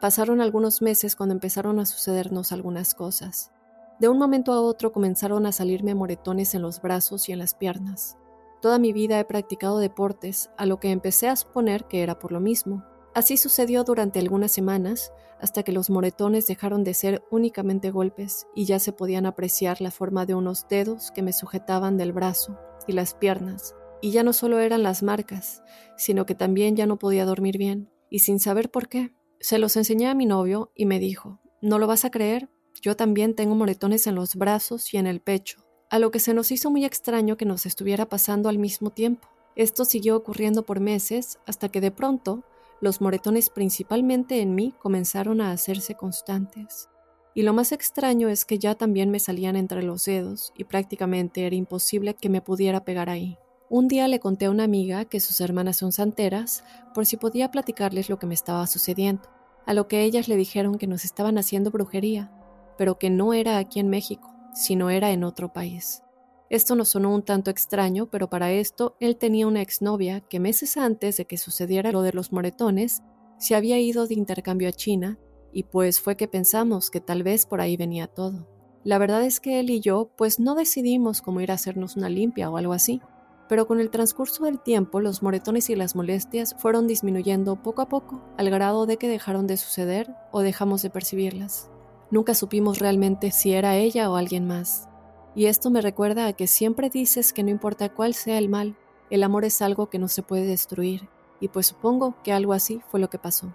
Pasaron 0.00 0.40
algunos 0.40 0.82
meses 0.82 1.16
cuando 1.16 1.34
empezaron 1.34 1.78
a 1.78 1.86
sucedernos 1.86 2.52
algunas 2.52 2.94
cosas. 2.94 3.52
De 4.00 4.08
un 4.08 4.18
momento 4.18 4.54
a 4.54 4.62
otro 4.62 4.92
comenzaron 4.92 5.44
a 5.44 5.52
salirme 5.52 5.94
moretones 5.94 6.54
en 6.54 6.62
los 6.62 6.80
brazos 6.80 7.28
y 7.28 7.32
en 7.32 7.38
las 7.38 7.54
piernas. 7.54 8.16
Toda 8.62 8.78
mi 8.78 8.94
vida 8.94 9.20
he 9.20 9.24
practicado 9.26 9.78
deportes, 9.78 10.50
a 10.56 10.64
lo 10.64 10.80
que 10.80 10.90
empecé 10.90 11.28
a 11.28 11.36
suponer 11.36 11.84
que 11.84 12.02
era 12.02 12.18
por 12.18 12.32
lo 12.32 12.40
mismo. 12.40 12.82
Así 13.14 13.36
sucedió 13.36 13.84
durante 13.84 14.18
algunas 14.18 14.52
semanas, 14.52 15.12
hasta 15.38 15.62
que 15.62 15.72
los 15.72 15.90
moretones 15.90 16.46
dejaron 16.46 16.82
de 16.82 16.94
ser 16.94 17.22
únicamente 17.30 17.90
golpes 17.90 18.46
y 18.54 18.64
ya 18.64 18.78
se 18.78 18.92
podían 18.92 19.26
apreciar 19.26 19.82
la 19.82 19.90
forma 19.90 20.24
de 20.24 20.34
unos 20.34 20.66
dedos 20.68 21.10
que 21.10 21.22
me 21.22 21.34
sujetaban 21.34 21.98
del 21.98 22.12
brazo 22.12 22.58
y 22.86 22.92
las 22.92 23.12
piernas. 23.12 23.74
Y 24.00 24.12
ya 24.12 24.22
no 24.22 24.32
solo 24.32 24.60
eran 24.60 24.82
las 24.82 25.02
marcas, 25.02 25.62
sino 25.96 26.24
que 26.24 26.34
también 26.34 26.74
ya 26.74 26.86
no 26.86 26.98
podía 26.98 27.26
dormir 27.26 27.58
bien, 27.58 27.90
y 28.08 28.20
sin 28.20 28.40
saber 28.40 28.70
por 28.70 28.88
qué. 28.88 29.12
Se 29.40 29.58
los 29.58 29.76
enseñé 29.76 30.08
a 30.08 30.14
mi 30.14 30.24
novio 30.24 30.72
y 30.74 30.86
me 30.86 30.98
dijo, 30.98 31.40
¿no 31.60 31.78
lo 31.78 31.86
vas 31.86 32.06
a 32.06 32.10
creer? 32.10 32.50
Yo 32.82 32.96
también 32.96 33.34
tengo 33.34 33.54
moretones 33.54 34.06
en 34.06 34.14
los 34.14 34.36
brazos 34.36 34.94
y 34.94 34.96
en 34.96 35.06
el 35.06 35.20
pecho, 35.20 35.58
a 35.90 35.98
lo 35.98 36.10
que 36.10 36.18
se 36.18 36.32
nos 36.32 36.50
hizo 36.50 36.70
muy 36.70 36.86
extraño 36.86 37.36
que 37.36 37.44
nos 37.44 37.66
estuviera 37.66 38.08
pasando 38.08 38.48
al 38.48 38.58
mismo 38.58 38.90
tiempo. 38.90 39.28
Esto 39.54 39.84
siguió 39.84 40.16
ocurriendo 40.16 40.64
por 40.64 40.80
meses 40.80 41.38
hasta 41.46 41.68
que 41.68 41.82
de 41.82 41.90
pronto 41.90 42.42
los 42.80 43.02
moretones 43.02 43.50
principalmente 43.50 44.40
en 44.40 44.54
mí 44.54 44.74
comenzaron 44.78 45.42
a 45.42 45.52
hacerse 45.52 45.94
constantes. 45.94 46.88
Y 47.34 47.42
lo 47.42 47.52
más 47.52 47.72
extraño 47.72 48.28
es 48.28 48.46
que 48.46 48.58
ya 48.58 48.74
también 48.74 49.10
me 49.10 49.20
salían 49.20 49.56
entre 49.56 49.82
los 49.82 50.06
dedos 50.06 50.54
y 50.56 50.64
prácticamente 50.64 51.46
era 51.46 51.56
imposible 51.56 52.14
que 52.14 52.30
me 52.30 52.40
pudiera 52.40 52.84
pegar 52.84 53.10
ahí. 53.10 53.36
Un 53.68 53.88
día 53.88 54.08
le 54.08 54.20
conté 54.20 54.46
a 54.46 54.50
una 54.50 54.64
amiga 54.64 55.04
que 55.04 55.20
sus 55.20 55.42
hermanas 55.42 55.76
son 55.76 55.92
santeras 55.92 56.64
por 56.94 57.04
si 57.04 57.18
podía 57.18 57.50
platicarles 57.50 58.08
lo 58.08 58.18
que 58.18 58.26
me 58.26 58.34
estaba 58.34 58.66
sucediendo, 58.66 59.28
a 59.66 59.74
lo 59.74 59.86
que 59.86 60.02
ellas 60.02 60.28
le 60.28 60.36
dijeron 60.36 60.78
que 60.78 60.86
nos 60.86 61.04
estaban 61.04 61.36
haciendo 61.36 61.70
brujería 61.70 62.32
pero 62.80 62.98
que 62.98 63.10
no 63.10 63.34
era 63.34 63.58
aquí 63.58 63.78
en 63.78 63.90
México, 63.90 64.34
sino 64.54 64.88
era 64.88 65.10
en 65.10 65.22
otro 65.22 65.52
país. 65.52 66.02
Esto 66.48 66.74
nos 66.76 66.88
sonó 66.88 67.14
un 67.14 67.22
tanto 67.22 67.50
extraño, 67.50 68.06
pero 68.06 68.30
para 68.30 68.52
esto 68.52 68.96
él 69.00 69.18
tenía 69.18 69.46
una 69.46 69.60
exnovia 69.60 70.22
que 70.22 70.40
meses 70.40 70.78
antes 70.78 71.18
de 71.18 71.26
que 71.26 71.36
sucediera 71.36 71.92
lo 71.92 72.00
de 72.00 72.14
los 72.14 72.32
moretones, 72.32 73.02
se 73.36 73.54
había 73.54 73.78
ido 73.78 74.06
de 74.06 74.14
intercambio 74.14 74.66
a 74.66 74.72
China, 74.72 75.18
y 75.52 75.64
pues 75.64 76.00
fue 76.00 76.16
que 76.16 76.26
pensamos 76.26 76.90
que 76.90 77.02
tal 77.02 77.22
vez 77.22 77.44
por 77.44 77.60
ahí 77.60 77.76
venía 77.76 78.06
todo. 78.06 78.48
La 78.82 78.96
verdad 78.96 79.24
es 79.24 79.40
que 79.40 79.60
él 79.60 79.68
y 79.68 79.80
yo 79.80 80.10
pues 80.16 80.40
no 80.40 80.54
decidimos 80.54 81.20
cómo 81.20 81.42
ir 81.42 81.50
a 81.50 81.56
hacernos 81.56 81.98
una 81.98 82.08
limpia 82.08 82.48
o 82.48 82.56
algo 82.56 82.72
así, 82.72 83.02
pero 83.46 83.66
con 83.66 83.78
el 83.78 83.90
transcurso 83.90 84.44
del 84.44 84.58
tiempo 84.58 85.00
los 85.00 85.22
moretones 85.22 85.68
y 85.68 85.76
las 85.76 85.94
molestias 85.94 86.56
fueron 86.56 86.86
disminuyendo 86.86 87.62
poco 87.62 87.82
a 87.82 87.90
poco, 87.90 88.24
al 88.38 88.48
grado 88.48 88.86
de 88.86 88.96
que 88.96 89.06
dejaron 89.06 89.46
de 89.46 89.58
suceder 89.58 90.14
o 90.32 90.40
dejamos 90.40 90.80
de 90.80 90.88
percibirlas. 90.88 91.70
Nunca 92.10 92.34
supimos 92.34 92.78
realmente 92.78 93.30
si 93.30 93.52
era 93.52 93.76
ella 93.76 94.10
o 94.10 94.16
alguien 94.16 94.46
más. 94.46 94.88
Y 95.34 95.46
esto 95.46 95.70
me 95.70 95.80
recuerda 95.80 96.26
a 96.26 96.32
que 96.32 96.46
siempre 96.46 96.90
dices 96.90 97.32
que 97.32 97.42
no 97.42 97.50
importa 97.50 97.88
cuál 97.88 98.14
sea 98.14 98.38
el 98.38 98.48
mal, 98.48 98.76
el 99.10 99.22
amor 99.22 99.44
es 99.44 99.62
algo 99.62 99.88
que 99.90 99.98
no 99.98 100.08
se 100.08 100.22
puede 100.22 100.44
destruir, 100.44 101.08
y 101.40 101.48
pues 101.48 101.68
supongo 101.68 102.16
que 102.22 102.32
algo 102.32 102.52
así 102.52 102.80
fue 102.90 103.00
lo 103.00 103.10
que 103.10 103.18
pasó. 103.18 103.54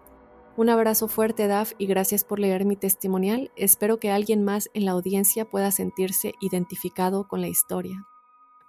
Un 0.57 0.69
abrazo 0.69 1.09
fuerte, 1.09 1.47
Daf, 1.47 1.73
y 1.77 1.85
gracias 1.85 2.23
por 2.23 2.39
leer 2.39 2.63
mi 2.63 2.77
testimonial. 2.77 3.51
Espero 3.57 3.99
que 3.99 4.11
alguien 4.11 4.43
más 4.43 4.69
en 4.73 4.85
la 4.85 4.91
audiencia 4.91 5.43
pueda 5.43 5.69
sentirse 5.71 6.33
identificado 6.39 7.27
con 7.27 7.41
la 7.41 7.49
historia. 7.49 8.05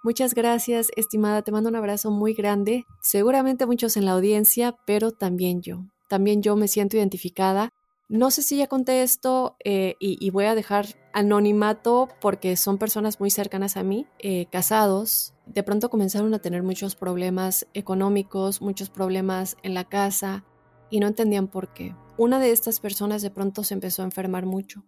Muchas 0.03 0.33
gracias, 0.33 0.89
estimada. 0.97 1.41
Te 1.43 1.51
mando 1.51 1.69
un 1.69 1.77
abrazo 1.77 2.11
muy 2.11 2.33
grande. 2.33 2.85
Seguramente 3.01 3.65
muchos 3.65 3.95
en 3.95 4.05
la 4.05 4.11
audiencia, 4.11 4.75
pero 4.85 5.11
también 5.11 5.61
yo. 5.61 5.85
También 6.09 6.41
yo 6.41 6.57
me 6.57 6.67
siento 6.67 6.97
identificada. 6.97 7.69
No 8.09 8.31
sé 8.31 8.41
si 8.41 8.57
ya 8.57 8.67
conté 8.67 9.03
esto 9.03 9.57
eh, 9.65 9.95
y, 9.99 10.29
voy 10.29 10.45
a 10.45 10.55
dejar 10.55 10.85
anonimato 11.11 12.07
porque 12.21 12.55
son 12.55 12.77
personas 12.77 13.19
muy 13.19 13.29
cercanas 13.29 13.75
a 13.75 13.83
mí, 13.83 14.07
eh, 14.19 14.45
casados. 14.49 15.33
De 15.45 15.61
pronto 15.61 15.89
comenzaron 15.89 16.33
a 16.33 16.39
tener 16.39 16.63
muchos 16.63 16.95
problemas 16.95 17.67
económicos, 17.73 18.61
muchos 18.61 18.89
problemas 18.89 19.57
en 19.61 19.73
la 19.73 19.83
casa 19.83 20.45
y 20.89 21.01
no 21.01 21.07
entendían 21.07 21.47
por 21.49 21.73
qué. 21.73 21.95
Una 22.17 22.39
de 22.39 22.51
estas 22.51 22.79
personas 22.79 23.21
de 23.21 23.29
pronto 23.29 23.65
se 23.65 23.73
empezó 23.73 24.03
a 24.03 24.05
enfermar 24.05 24.45
mucho 24.45 24.85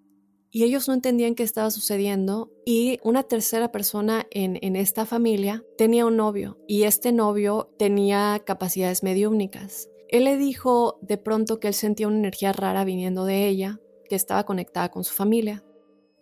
y 0.52 0.64
ellos 0.64 0.88
no 0.88 0.94
entendían 0.94 1.36
qué 1.36 1.44
estaba 1.44 1.70
sucediendo 1.72 2.52
y 2.66 3.00
una 3.04 3.24
tercera 3.24 3.72
persona 3.72 4.26
en, 4.32 4.76
esta 4.76 5.06
familia 5.06 5.64
tenía 5.78 6.06
un 6.06 6.18
novio 6.18 6.58
y 6.68 6.84
este 6.84 7.12
novio 7.12 7.74
tenía 7.78 8.42
capacidades 8.46 9.04
mediúmnicas. 9.04 9.90
Él 10.12 10.24
le 10.24 10.38
dijo 10.38 10.98
de 11.02 11.20
pronto 11.20 11.60
que 11.60 11.68
él 11.68 11.76
sentía 11.76 12.08
una 12.08 12.18
energía 12.18 12.52
rara 12.52 12.84
viniendo 12.84 13.26
de 13.26 13.48
ella, 13.48 13.80
que 14.10 14.16
estaba 14.16 14.44
conectada 14.44 14.90
con 14.90 15.04
su 15.04 15.14
familia. 15.14 15.64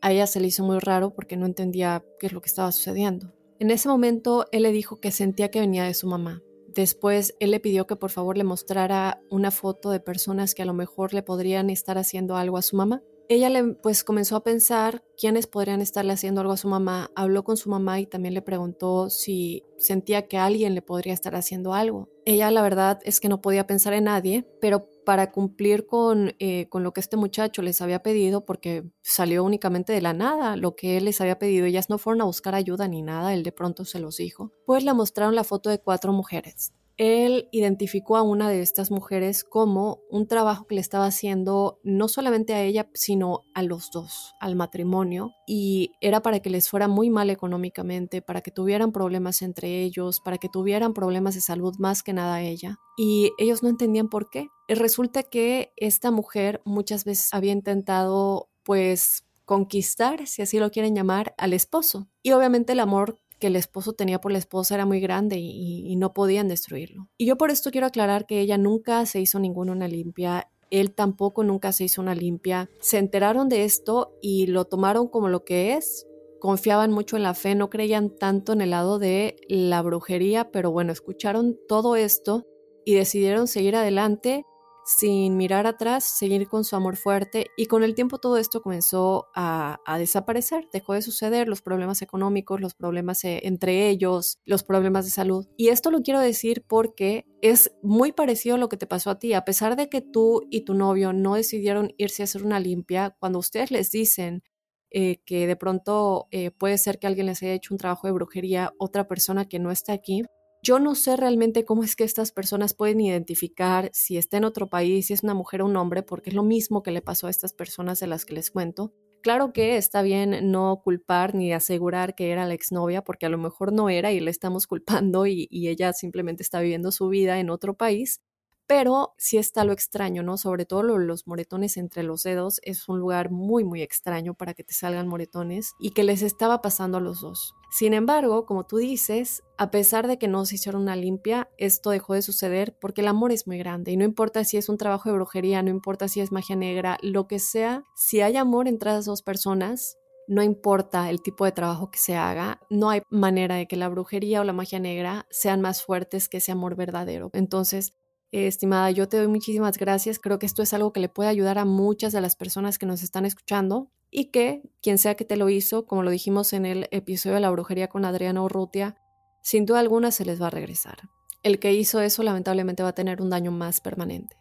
A 0.02 0.12
ella 0.12 0.28
se 0.28 0.42
le 0.42 0.48
hizo 0.48 0.66
muy 0.66 0.80
raro 0.80 1.14
porque 1.14 1.38
no 1.38 1.46
entendía 1.46 2.04
qué 2.20 2.28
es 2.28 2.34
lo 2.34 2.42
que 2.42 2.50
estaba 2.50 2.74
sucediendo. 2.74 3.34
En 3.60 3.72
ese 3.72 3.88
momento 3.88 4.46
él 4.52 4.64
le 4.64 4.74
dijo 4.74 5.00
que 5.00 5.12
sentía 5.12 5.52
que 5.52 5.62
venía 5.62 5.86
de 5.86 5.94
su 5.94 6.06
mamá. 6.06 6.44
Después 6.68 7.34
él 7.40 7.52
le 7.52 7.62
pidió 7.62 7.88
que 7.88 7.96
por 7.96 8.12
favor 8.12 8.38
le 8.38 8.44
mostrara 8.44 9.22
una 9.32 9.52
foto 9.52 9.90
de 9.90 10.02
personas 10.02 10.54
que 10.54 10.64
a 10.64 10.66
lo 10.66 10.74
mejor 10.74 11.14
le 11.14 11.24
podrían 11.24 11.70
estar 11.70 11.98
haciendo 11.98 12.36
algo 12.36 12.58
a 12.58 12.64
su 12.64 12.76
mamá 12.76 13.02
ella 13.30 13.50
le, 13.50 13.74
pues 13.74 14.04
comenzó 14.04 14.36
a 14.36 14.44
pensar 14.44 15.04
quiénes 15.18 15.48
podrían 15.48 15.82
estarle 15.82 16.14
haciendo 16.14 16.42
algo 16.42 16.54
a 16.54 16.58
su 16.58 16.68
mamá. 16.68 17.12
Habló 17.16 17.44
con 17.44 17.58
su 17.58 17.70
mamá 17.70 18.00
y 18.00 18.06
también 18.06 18.34
le 18.34 18.42
preguntó 18.42 19.10
si 19.10 19.64
sentía 19.78 20.28
que 20.28 20.38
alguien 20.38 20.76
le 20.76 20.82
podría 20.82 21.14
estar 21.14 21.36
haciendo 21.36 21.74
algo. 21.74 22.10
Ella 22.26 22.52
la 22.52 22.62
verdad 22.62 23.00
es 23.04 23.20
que 23.20 23.30
no 23.30 23.42
podía 23.42 23.68
pensar 23.68 23.94
en 23.94 24.06
nadie, 24.06 24.48
pero 24.62 24.90
para 25.06 25.32
cumplir 25.32 25.86
con, 25.86 26.36
eh, 26.40 26.68
con 26.70 26.84
lo 26.84 26.92
que 26.94 27.00
este 27.00 27.18
muchacho 27.18 27.62
les 27.62 27.82
había 27.82 28.04
pedido, 28.04 28.46
porque 28.46 28.84
salió 29.02 29.44
únicamente 29.44 29.94
de 29.94 30.02
la 30.02 30.14
nada 30.14 30.58
lo 30.58 30.76
que 30.76 30.98
él 30.98 31.06
les 31.06 31.22
había 31.22 31.40
pedido, 31.40 31.66
ellas 31.66 31.90
no 31.90 31.98
fueron 31.98 32.22
a 32.22 32.26
buscar 32.26 32.56
ayuda 32.56 32.88
ni 32.88 33.02
nada, 33.02 33.34
él 33.34 33.44
de 33.44 33.54
pronto 33.54 33.86
se 33.86 34.00
los 34.00 34.18
dijo, 34.18 34.52
pues 34.66 34.84
le 34.84 34.94
mostraron 34.94 35.36
la 35.36 35.46
foto 35.46 35.70
de 35.70 35.80
cuatro 35.80 36.12
mujeres 36.12 36.74
él 36.98 37.48
identificó 37.52 38.18
a 38.18 38.24
una 38.24 38.50
de 38.50 38.62
estas 38.62 38.92
mujeres 38.92 39.44
como 39.44 40.00
un 40.10 40.28
trabajo 40.28 40.66
que 40.66 40.76
le 40.76 40.82
estaba 40.82 41.06
haciendo 41.06 41.80
no 41.84 42.08
solamente 42.08 42.54
a 42.54 42.64
ella, 42.64 42.90
sino 42.94 43.44
a 43.54 43.62
los 43.62 43.92
dos, 43.92 44.34
al 44.40 44.56
matrimonio, 44.56 45.32
y 45.46 45.92
era 46.02 46.22
para 46.22 46.40
que 46.40 46.50
les 46.50 46.70
fuera 46.70 46.88
muy 46.88 47.10
mal 47.10 47.30
económicamente, 47.30 48.22
para 48.22 48.42
que 48.42 48.52
tuvieran 48.52 48.92
problemas 48.92 49.42
entre 49.42 49.84
ellos, 49.84 50.20
para 50.20 50.38
que 50.38 50.50
tuvieran 50.50 50.94
problemas 50.94 51.36
de 51.36 51.42
salud 51.42 51.76
más 51.78 52.02
que 52.02 52.14
nada 52.14 52.36
a 52.36 52.42
ella. 52.42 52.78
Y 52.98 53.32
ellos 53.38 53.62
no 53.62 53.70
entendían 53.70 54.10
por 54.10 54.30
qué. 54.30 54.48
Resulta 54.68 55.24
que 55.24 55.72
esta 55.78 56.10
mujer 56.10 56.62
muchas 56.66 57.06
veces 57.06 57.34
había 57.34 57.52
intentado 57.52 58.50
pues 58.64 59.24
conquistar, 59.46 60.28
si 60.28 60.42
así 60.42 60.60
lo 60.60 60.72
quieren 60.72 60.94
llamar, 60.94 61.34
al 61.38 61.54
esposo. 61.54 62.10
Y 62.22 62.34
obviamente 62.34 62.74
el 62.74 62.82
amor 62.82 63.18
que 63.40 63.48
el 63.48 63.56
esposo 63.56 63.94
tenía 63.94 64.20
por 64.20 64.32
la 64.32 64.38
esposa 64.38 64.76
era 64.76 64.86
muy 64.86 65.00
grande 65.00 65.38
y, 65.40 65.96
no 65.98 66.14
podían 66.14 66.48
destruirlo. 66.48 67.10
Y 67.18 67.26
yo 67.26 67.38
por 67.38 67.50
esto 67.50 67.72
quiero 67.72 67.88
aclarar 67.88 68.28
que 68.28 68.40
ella 68.40 68.58
nunca 68.58 69.06
se 69.08 69.20
hizo 69.20 69.40
ninguna 69.40 69.88
limpia, 69.88 70.50
él 70.70 70.94
tampoco 70.94 71.44
nunca 71.44 71.72
se 71.72 71.86
hizo 71.86 72.02
una 72.02 72.14
limpia. 72.14 72.70
Se 72.80 72.98
enteraron 72.98 73.50
de 73.50 73.64
esto 73.64 74.14
y 74.22 74.48
lo 74.48 74.66
tomaron 74.66 75.08
como 75.08 75.30
lo 75.30 75.44
que 75.44 75.74
es. 75.74 76.06
Confiaban 76.40 76.92
mucho 76.92 77.18
en 77.18 77.24
la 77.24 77.34
fe, 77.34 77.56
no 77.56 77.70
creían 77.70 78.16
tanto 78.16 78.54
en 78.54 78.62
el 78.62 78.70
lado 78.70 79.00
de 79.00 79.38
la 79.48 79.82
brujería, 79.82 80.52
pero 80.52 80.72
bueno, 80.72 80.92
escucharon 80.92 81.58
todo 81.68 81.96
esto 81.96 82.46
y 82.86 82.94
decidieron 82.94 83.48
seguir 83.48 83.76
adelante 83.76 84.46
sin 84.88 85.36
mirar 85.36 85.68
atrás, 85.68 86.06
seguir 86.06 86.48
con 86.48 86.64
su 86.64 86.78
amor 86.78 86.96
fuerte 86.96 87.48
y 87.58 87.66
con 87.66 87.84
el 87.84 87.94
tiempo 87.94 88.20
todo 88.20 88.38
esto 88.38 88.62
comenzó 88.62 89.28
a, 89.36 89.80
desaparecer, 90.00 90.70
dejó 90.72 90.94
de 90.94 91.02
suceder 91.02 91.50
los 91.50 91.62
problemas 91.62 92.02
económicos, 92.02 92.62
los 92.62 92.74
problemas 92.74 93.22
eh, 93.26 93.42
entre 93.44 93.90
ellos, 93.90 94.40
los 94.46 94.64
problemas 94.64 95.04
de 95.04 95.12
salud. 95.12 95.46
Y 95.58 95.68
esto 95.70 95.92
lo 95.92 96.02
quiero 96.04 96.22
decir 96.22 96.64
porque 96.66 97.26
es 97.42 97.74
muy 97.84 98.14
parecido 98.14 98.56
a 98.56 98.60
lo 98.60 98.70
que 98.70 98.78
te 98.78 98.88
pasó 98.88 99.10
a 99.10 99.20
ti, 99.20 99.34
a 99.34 99.44
pesar 99.44 99.76
de 99.76 99.90
que 99.90 100.02
tú 100.02 100.48
y 100.50 100.62
tu 100.62 100.74
novio 100.74 101.12
no 101.12 101.36
decidieron 101.36 101.94
irse 101.98 102.24
a 102.24 102.26
hacer 102.26 102.46
una 102.46 102.62
limpia, 102.62 103.18
cuando 103.20 103.40
ustedes 103.40 103.72
les 103.72 103.92
dicen 103.92 104.42
eh, 104.90 105.18
que 105.26 105.48
de 105.48 105.58
pronto 105.58 106.30
eh, 106.32 106.52
puede 106.52 106.78
ser 106.78 106.98
que 106.98 107.08
alguien 107.08 107.26
les 107.26 107.44
haya 107.44 107.52
hecho 107.52 107.74
un 107.74 107.78
trabajo 107.78 108.08
de 108.08 108.14
brujería, 108.14 108.72
otra 108.78 109.06
persona 109.06 109.50
que 109.50 109.60
no 109.60 109.70
está 109.70 109.92
aquí, 109.92 110.24
yo 110.68 110.80
no 110.80 110.96
sé 110.96 111.16
realmente 111.16 111.64
cómo 111.64 111.86
es 111.86 111.96
que 111.96 112.04
estas 112.04 112.34
personas 112.34 112.74
pueden 112.74 113.00
identificar 113.00 113.90
si 113.94 114.18
está 114.18 114.36
en 114.36 114.44
otro 114.44 114.70
país, 114.70 115.08
si 115.08 115.14
es 115.14 115.24
una 115.24 115.34
mujer 115.34 115.62
o 115.62 115.66
un 115.66 115.78
hombre, 115.78 116.04
porque 116.04 116.30
es 116.30 116.36
lo 116.36 116.44
mismo 116.44 116.84
que 116.84 116.92
le 116.92 117.02
pasó 117.02 117.28
a 117.28 117.30
estas 117.30 117.54
personas 117.54 118.02
de 118.02 118.08
las 118.08 118.26
que 118.26 118.34
les 118.34 118.52
cuento. 118.52 118.94
Claro 119.24 119.54
que 119.54 119.78
está 119.78 120.02
bien 120.02 120.52
no 120.52 120.82
culpar 120.84 121.36
ni 121.36 121.54
asegurar 121.54 122.16
que 122.16 122.32
era 122.32 122.46
la 122.46 122.54
exnovia, 122.54 123.02
porque 123.02 123.26
a 123.26 123.30
lo 123.30 123.38
mejor 123.38 123.72
no 123.72 123.88
era 123.88 124.12
y 124.12 124.20
le 124.20 124.30
estamos 124.30 124.68
culpando 124.68 125.26
y, 125.26 125.48
y 125.50 125.70
ella 125.70 125.94
simplemente 125.94 126.44
está 126.44 126.60
viviendo 126.60 126.92
su 126.92 127.08
vida 127.08 127.40
en 127.40 127.50
otro 127.50 127.78
país, 127.78 128.20
pero 128.68 129.14
sí 129.18 129.38
está 129.38 129.64
lo 129.64 129.72
extraño, 129.72 130.24
¿no? 130.24 130.38
Sobre 130.38 130.66
todo 130.66 130.84
los 130.84 131.26
moretones 131.26 131.78
entre 131.78 132.04
los 132.04 132.24
dedos 132.24 132.60
es 132.64 132.88
un 132.90 133.00
lugar 133.00 133.32
muy, 133.32 133.64
muy 133.64 133.82
extraño 133.82 134.34
para 134.34 134.54
que 134.54 134.64
te 134.64 134.74
salgan 134.74 135.08
moretones 135.08 135.74
y 135.80 135.92
que 135.92 136.04
les 136.04 136.22
estaba 136.22 136.62
pasando 136.62 136.98
a 136.98 137.02
los 137.02 137.22
dos. 137.22 137.56
Sin 137.70 137.94
embargo, 137.94 138.46
como 138.46 138.66
tú 138.66 138.78
dices, 138.78 139.44
a 139.58 139.72
pesar 139.72 140.08
de 140.08 140.18
que 140.18 140.28
no 140.28 140.46
se 140.46 140.56
hicieron 140.56 140.84
una 140.84 140.96
limpia, 140.96 141.50
esto 141.58 141.90
dejó 141.90 142.14
de 142.14 142.22
suceder 142.22 142.78
porque 142.80 143.02
el 143.02 143.08
amor 143.08 143.32
es 143.32 143.48
muy 143.48 143.58
grande 143.58 143.92
y 143.92 143.98
no 143.98 144.06
importa 144.06 144.44
si 144.44 144.58
es 144.58 144.70
un 144.70 144.78
trabajo 144.78 145.10
de 145.10 145.16
brujería, 145.16 145.64
no 145.64 145.70
importa 145.70 146.08
si 146.08 146.20
es 146.20 146.32
magia 146.32 146.56
negra, 146.56 146.98
lo 147.02 147.28
que 147.28 147.40
sea, 147.40 147.86
si 147.96 148.22
hay 148.22 148.38
amor 148.38 148.68
entre 148.68 148.92
las 148.92 149.06
dos 149.06 149.22
personas, 149.22 149.98
no 150.28 150.44
importa 150.44 151.10
el 151.10 151.22
tipo 151.22 151.46
de 151.46 151.54
trabajo 151.54 151.90
que 151.90 152.00
se 152.00 152.16
haga, 152.16 152.60
no 152.70 152.90
hay 152.90 153.02
manera 153.10 153.56
de 153.56 153.68
que 153.68 153.78
la 153.78 153.88
brujería 153.88 154.42
o 154.42 154.44
la 154.44 154.54
magia 154.54 154.80
negra 154.80 155.26
sean 155.30 155.62
más 155.62 155.84
fuertes 155.84 156.28
que 156.28 156.38
ese 156.38 156.52
amor 156.52 156.76
verdadero. 156.76 157.30
Entonces, 157.34 157.94
estimada, 158.32 158.92
yo 158.92 159.08
te 159.08 159.18
doy 159.18 159.28
muchísimas 159.28 159.78
gracias. 159.78 160.20
Creo 160.20 160.40
que 160.40 160.46
esto 160.46 160.62
es 160.62 160.74
algo 160.74 160.94
que 160.94 161.00
le 161.00 161.10
puede 161.10 161.30
ayudar 161.30 161.58
a 161.58 161.66
muchas 161.66 162.14
de 162.14 162.22
las 162.22 162.36
personas 162.36 162.78
que 162.78 162.86
nos 162.86 163.04
están 163.04 163.26
escuchando 163.26 163.92
y 164.10 164.32
que 164.32 164.62
quien 164.82 164.98
sea 164.98 165.16
que 165.16 165.26
te 165.26 165.38
lo 165.38 165.50
hizo, 165.50 165.86
como 165.86 166.04
lo 166.04 166.12
dijimos 166.12 166.54
en 166.54 166.66
el 166.66 166.88
episodio 166.92 167.36
de 167.36 167.42
la 167.42 167.52
brujería 167.52 167.88
con 167.88 168.06
Adriana 168.06 168.42
Urrutia, 168.42 168.98
sin 169.42 169.66
duda 169.66 169.80
alguna 169.80 170.12
se 170.12 170.26
les 170.26 170.42
va 170.42 170.48
a 170.48 170.52
regresar. 170.52 170.98
El 171.44 171.60
que 171.60 171.74
hizo 171.74 172.02
eso 172.02 172.24
lamentablemente 172.24 172.84
va 172.84 172.90
a 172.90 172.96
tener 172.96 173.22
un 173.22 173.30
daño 173.30 173.52
más 173.52 173.80
permanente. 173.80 174.36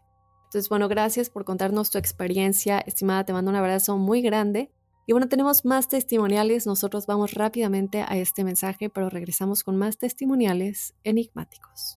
Entonces, 0.47 0.69
bueno, 0.69 0.89
gracias 0.89 1.31
por 1.31 1.45
contarnos 1.45 1.91
tu 1.91 1.99
experiencia. 1.99 2.79
Estimada, 2.79 3.25
te 3.25 3.33
mando 3.33 3.51
un 3.51 3.57
abrazo 3.57 3.99
muy 3.99 4.23
grande. 4.23 4.73
Y 5.07 5.13
bueno, 5.13 5.29
tenemos 5.29 5.65
más 5.65 5.89
testimoniales. 5.89 6.67
Nosotros 6.67 7.07
vamos 7.07 7.35
rápidamente 7.35 8.03
a 8.03 8.17
este 8.17 8.43
mensaje, 8.43 8.89
pero 8.89 9.11
regresamos 9.11 9.63
con 9.63 9.77
más 9.77 9.99
testimoniales 9.99 10.95
enigmáticos. 11.05 11.97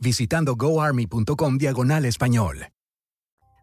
visitando 0.00 0.56
goarmy.com 0.56 1.58
diagonal 1.58 2.04
español. 2.04 2.68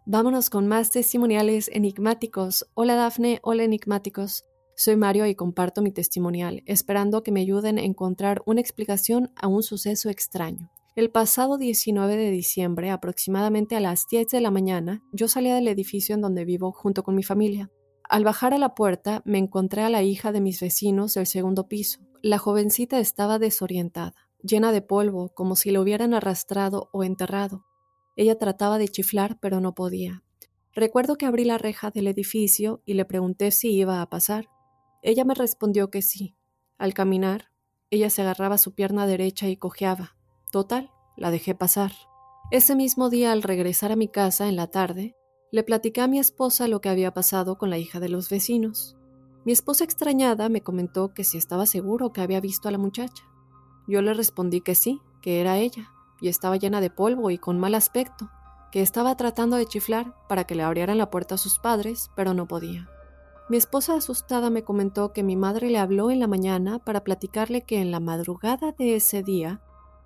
Vámonos 0.05 0.49
con 0.49 0.67
más 0.67 0.91
testimoniales 0.91 1.69
enigmáticos. 1.71 2.65
Hola 2.73 2.95
Dafne, 2.95 3.39
hola 3.41 3.63
enigmáticos. 3.63 4.43
Soy 4.75 4.97
Mario 4.97 5.27
y 5.27 5.35
comparto 5.35 5.81
mi 5.81 5.91
testimonial, 5.91 6.61
esperando 6.65 7.23
que 7.23 7.31
me 7.31 7.39
ayuden 7.39 7.77
a 7.77 7.83
encontrar 7.83 8.41
una 8.45 8.59
explicación 8.59 9.31
a 9.35 9.47
un 9.47 9.63
suceso 9.63 10.09
extraño. 10.09 10.69
El 10.95 11.09
pasado 11.09 11.57
19 11.57 12.17
de 12.17 12.31
diciembre, 12.31 12.89
aproximadamente 12.89 13.75
a 13.75 13.79
las 13.79 14.07
10 14.09 14.27
de 14.27 14.41
la 14.41 14.51
mañana, 14.51 15.01
yo 15.13 15.27
salía 15.27 15.55
del 15.55 15.67
edificio 15.69 16.15
en 16.15 16.21
donde 16.21 16.43
vivo 16.43 16.71
junto 16.71 17.03
con 17.03 17.15
mi 17.15 17.23
familia. 17.23 17.71
Al 18.09 18.25
bajar 18.25 18.53
a 18.53 18.57
la 18.57 18.75
puerta, 18.75 19.21
me 19.25 19.37
encontré 19.37 19.83
a 19.83 19.89
la 19.89 20.03
hija 20.03 20.31
de 20.31 20.41
mis 20.41 20.59
vecinos 20.59 21.13
del 21.13 21.27
segundo 21.27 21.67
piso. 21.67 22.01
La 22.21 22.37
jovencita 22.37 22.99
estaba 22.99 23.39
desorientada, 23.39 24.13
llena 24.43 24.71
de 24.71 24.81
polvo, 24.81 25.29
como 25.33 25.55
si 25.55 25.71
la 25.71 25.81
hubieran 25.81 26.13
arrastrado 26.13 26.89
o 26.91 27.03
enterrado. 27.03 27.65
Ella 28.15 28.37
trataba 28.37 28.77
de 28.77 28.87
chiflar, 28.87 29.39
pero 29.39 29.59
no 29.59 29.73
podía. 29.73 30.23
Recuerdo 30.73 31.17
que 31.17 31.25
abrí 31.25 31.45
la 31.45 31.57
reja 31.57 31.91
del 31.91 32.07
edificio 32.07 32.81
y 32.85 32.93
le 32.93 33.05
pregunté 33.05 33.51
si 33.51 33.71
iba 33.71 34.01
a 34.01 34.09
pasar. 34.09 34.49
Ella 35.01 35.23
me 35.23 35.33
respondió 35.33 35.89
que 35.89 36.01
sí. 36.01 36.35
Al 36.77 36.93
caminar, 36.93 37.49
ella 37.89 38.09
se 38.09 38.21
agarraba 38.21 38.57
su 38.57 38.73
pierna 38.73 39.07
derecha 39.07 39.47
y 39.47 39.57
cojeaba. 39.57 40.17
Total, 40.51 40.91
la 41.15 41.31
dejé 41.31 41.55
pasar. 41.55 41.91
Ese 42.51 42.75
mismo 42.75 43.09
día, 43.09 43.31
al 43.31 43.43
regresar 43.43 43.91
a 43.91 43.95
mi 43.95 44.07
casa 44.07 44.47
en 44.47 44.55
la 44.55 44.67
tarde, 44.67 45.15
le 45.51 45.63
platicé 45.63 46.01
a 46.01 46.07
mi 46.07 46.19
esposa 46.19 46.67
lo 46.67 46.81
que 46.81 46.89
había 46.89 47.13
pasado 47.13 47.57
con 47.57 47.69
la 47.69 47.77
hija 47.77 47.99
de 47.99 48.09
los 48.09 48.29
vecinos. 48.29 48.95
Mi 49.45 49.51
esposa 49.51 49.83
extrañada 49.83 50.49
me 50.49 50.61
comentó 50.61 51.13
que 51.13 51.23
si 51.23 51.37
estaba 51.37 51.65
seguro 51.65 52.11
que 52.11 52.21
había 52.21 52.39
visto 52.39 52.67
a 52.67 52.71
la 52.71 52.77
muchacha. 52.77 53.23
Yo 53.87 54.01
le 54.01 54.13
respondí 54.13 54.61
que 54.61 54.75
sí, 54.75 55.01
que 55.21 55.41
era 55.41 55.57
ella, 55.57 55.91
y 56.21 56.29
estaba 56.29 56.57
llena 56.57 56.81
de 56.81 56.89
polvo 56.89 57.29
y 57.31 57.37
con 57.37 57.59
mal 57.59 57.75
aspecto, 57.75 58.29
que 58.71 58.81
estaba 58.81 59.15
tratando 59.17 59.57
de 59.57 59.65
chiflar 59.65 60.15
para 60.27 60.45
que 60.45 60.55
le 60.55 60.63
abrieran 60.63 60.97
la 60.97 61.09
puerta 61.09 61.35
a 61.35 61.37
sus 61.37 61.59
padres, 61.59 62.09
pero 62.15 62.33
no 62.33 62.47
podía. 62.47 62.89
Mi 63.49 63.57
esposa 63.57 63.95
asustada 63.95 64.49
me 64.49 64.63
comentó 64.63 65.13
que 65.13 65.21
mi 65.21 65.35
madre 65.35 65.69
le 65.69 65.77
habló 65.77 66.09
en 66.09 66.19
la 66.19 66.27
mañana 66.27 66.79
para 66.79 67.03
platicarle 67.03 67.61
que 67.61 67.81
en 67.81 67.91
la 67.91 67.99
madrugada 67.99 68.71
de 68.71 68.95
ese 68.95 69.21
día 69.21 69.61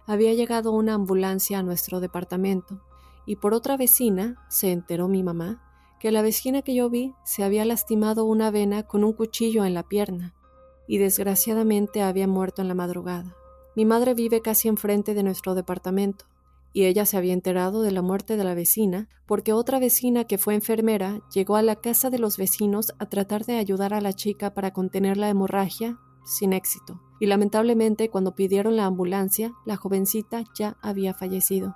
había 0.05 0.33
llegado 0.33 0.73
una 0.73 0.95
ambulancia 0.95 1.59
a 1.59 1.63
nuestro 1.63 2.01
departamento 2.01 2.81
y 3.25 3.35
por 3.35 3.53
otra 3.53 3.77
vecina, 3.77 4.43
se 4.49 4.73
enteró 4.73 5.07
mi 5.07 5.23
mamá, 5.23 5.63
que 6.01 6.11
la 6.11 6.21
vecina 6.21 6.61
que 6.61 6.75
yo 6.75 6.89
vi 6.89 7.13
se 7.23 7.45
había 7.45 7.63
lastimado 7.63 8.25
una 8.25 8.51
vena 8.51 8.83
con 8.83 9.05
un 9.05 9.13
cuchillo 9.13 9.63
en 9.63 9.73
la 9.73 9.83
pierna 9.83 10.33
y 10.87 10.97
desgraciadamente 10.97 12.01
había 12.01 12.27
muerto 12.27 12.61
en 12.61 12.67
la 12.67 12.75
madrugada. 12.75 13.36
Mi 13.77 13.85
madre 13.85 14.15
vive 14.15 14.41
casi 14.41 14.69
enfrente 14.69 15.13
de 15.13 15.21
nuestro 15.21 15.53
departamento 15.53 16.25
y 16.73 16.85
ella 16.85 17.05
se 17.05 17.15
había 17.15 17.33
enterado 17.33 17.83
de 17.83 17.91
la 17.91 18.01
muerte 18.01 18.35
de 18.35 18.43
la 18.43 18.55
vecina 18.55 19.07
porque 19.27 19.53
otra 19.53 19.77
vecina 19.77 20.23
que 20.23 20.39
fue 20.39 20.55
enfermera 20.55 21.21
llegó 21.31 21.57
a 21.57 21.61
la 21.61 21.75
casa 21.75 22.09
de 22.09 22.17
los 22.17 22.37
vecinos 22.37 22.95
a 22.97 23.05
tratar 23.05 23.45
de 23.45 23.57
ayudar 23.57 23.93
a 23.93 24.01
la 24.01 24.13
chica 24.13 24.55
para 24.55 24.73
contener 24.73 25.17
la 25.17 25.29
hemorragia 25.29 25.99
sin 26.25 26.53
éxito 26.53 26.99
y 27.19 27.27
lamentablemente 27.27 28.09
cuando 28.09 28.33
pidieron 28.33 28.77
la 28.77 28.85
ambulancia, 28.85 29.53
la 29.63 29.75
jovencita 29.75 30.43
ya 30.57 30.75
había 30.81 31.13
fallecido. 31.13 31.75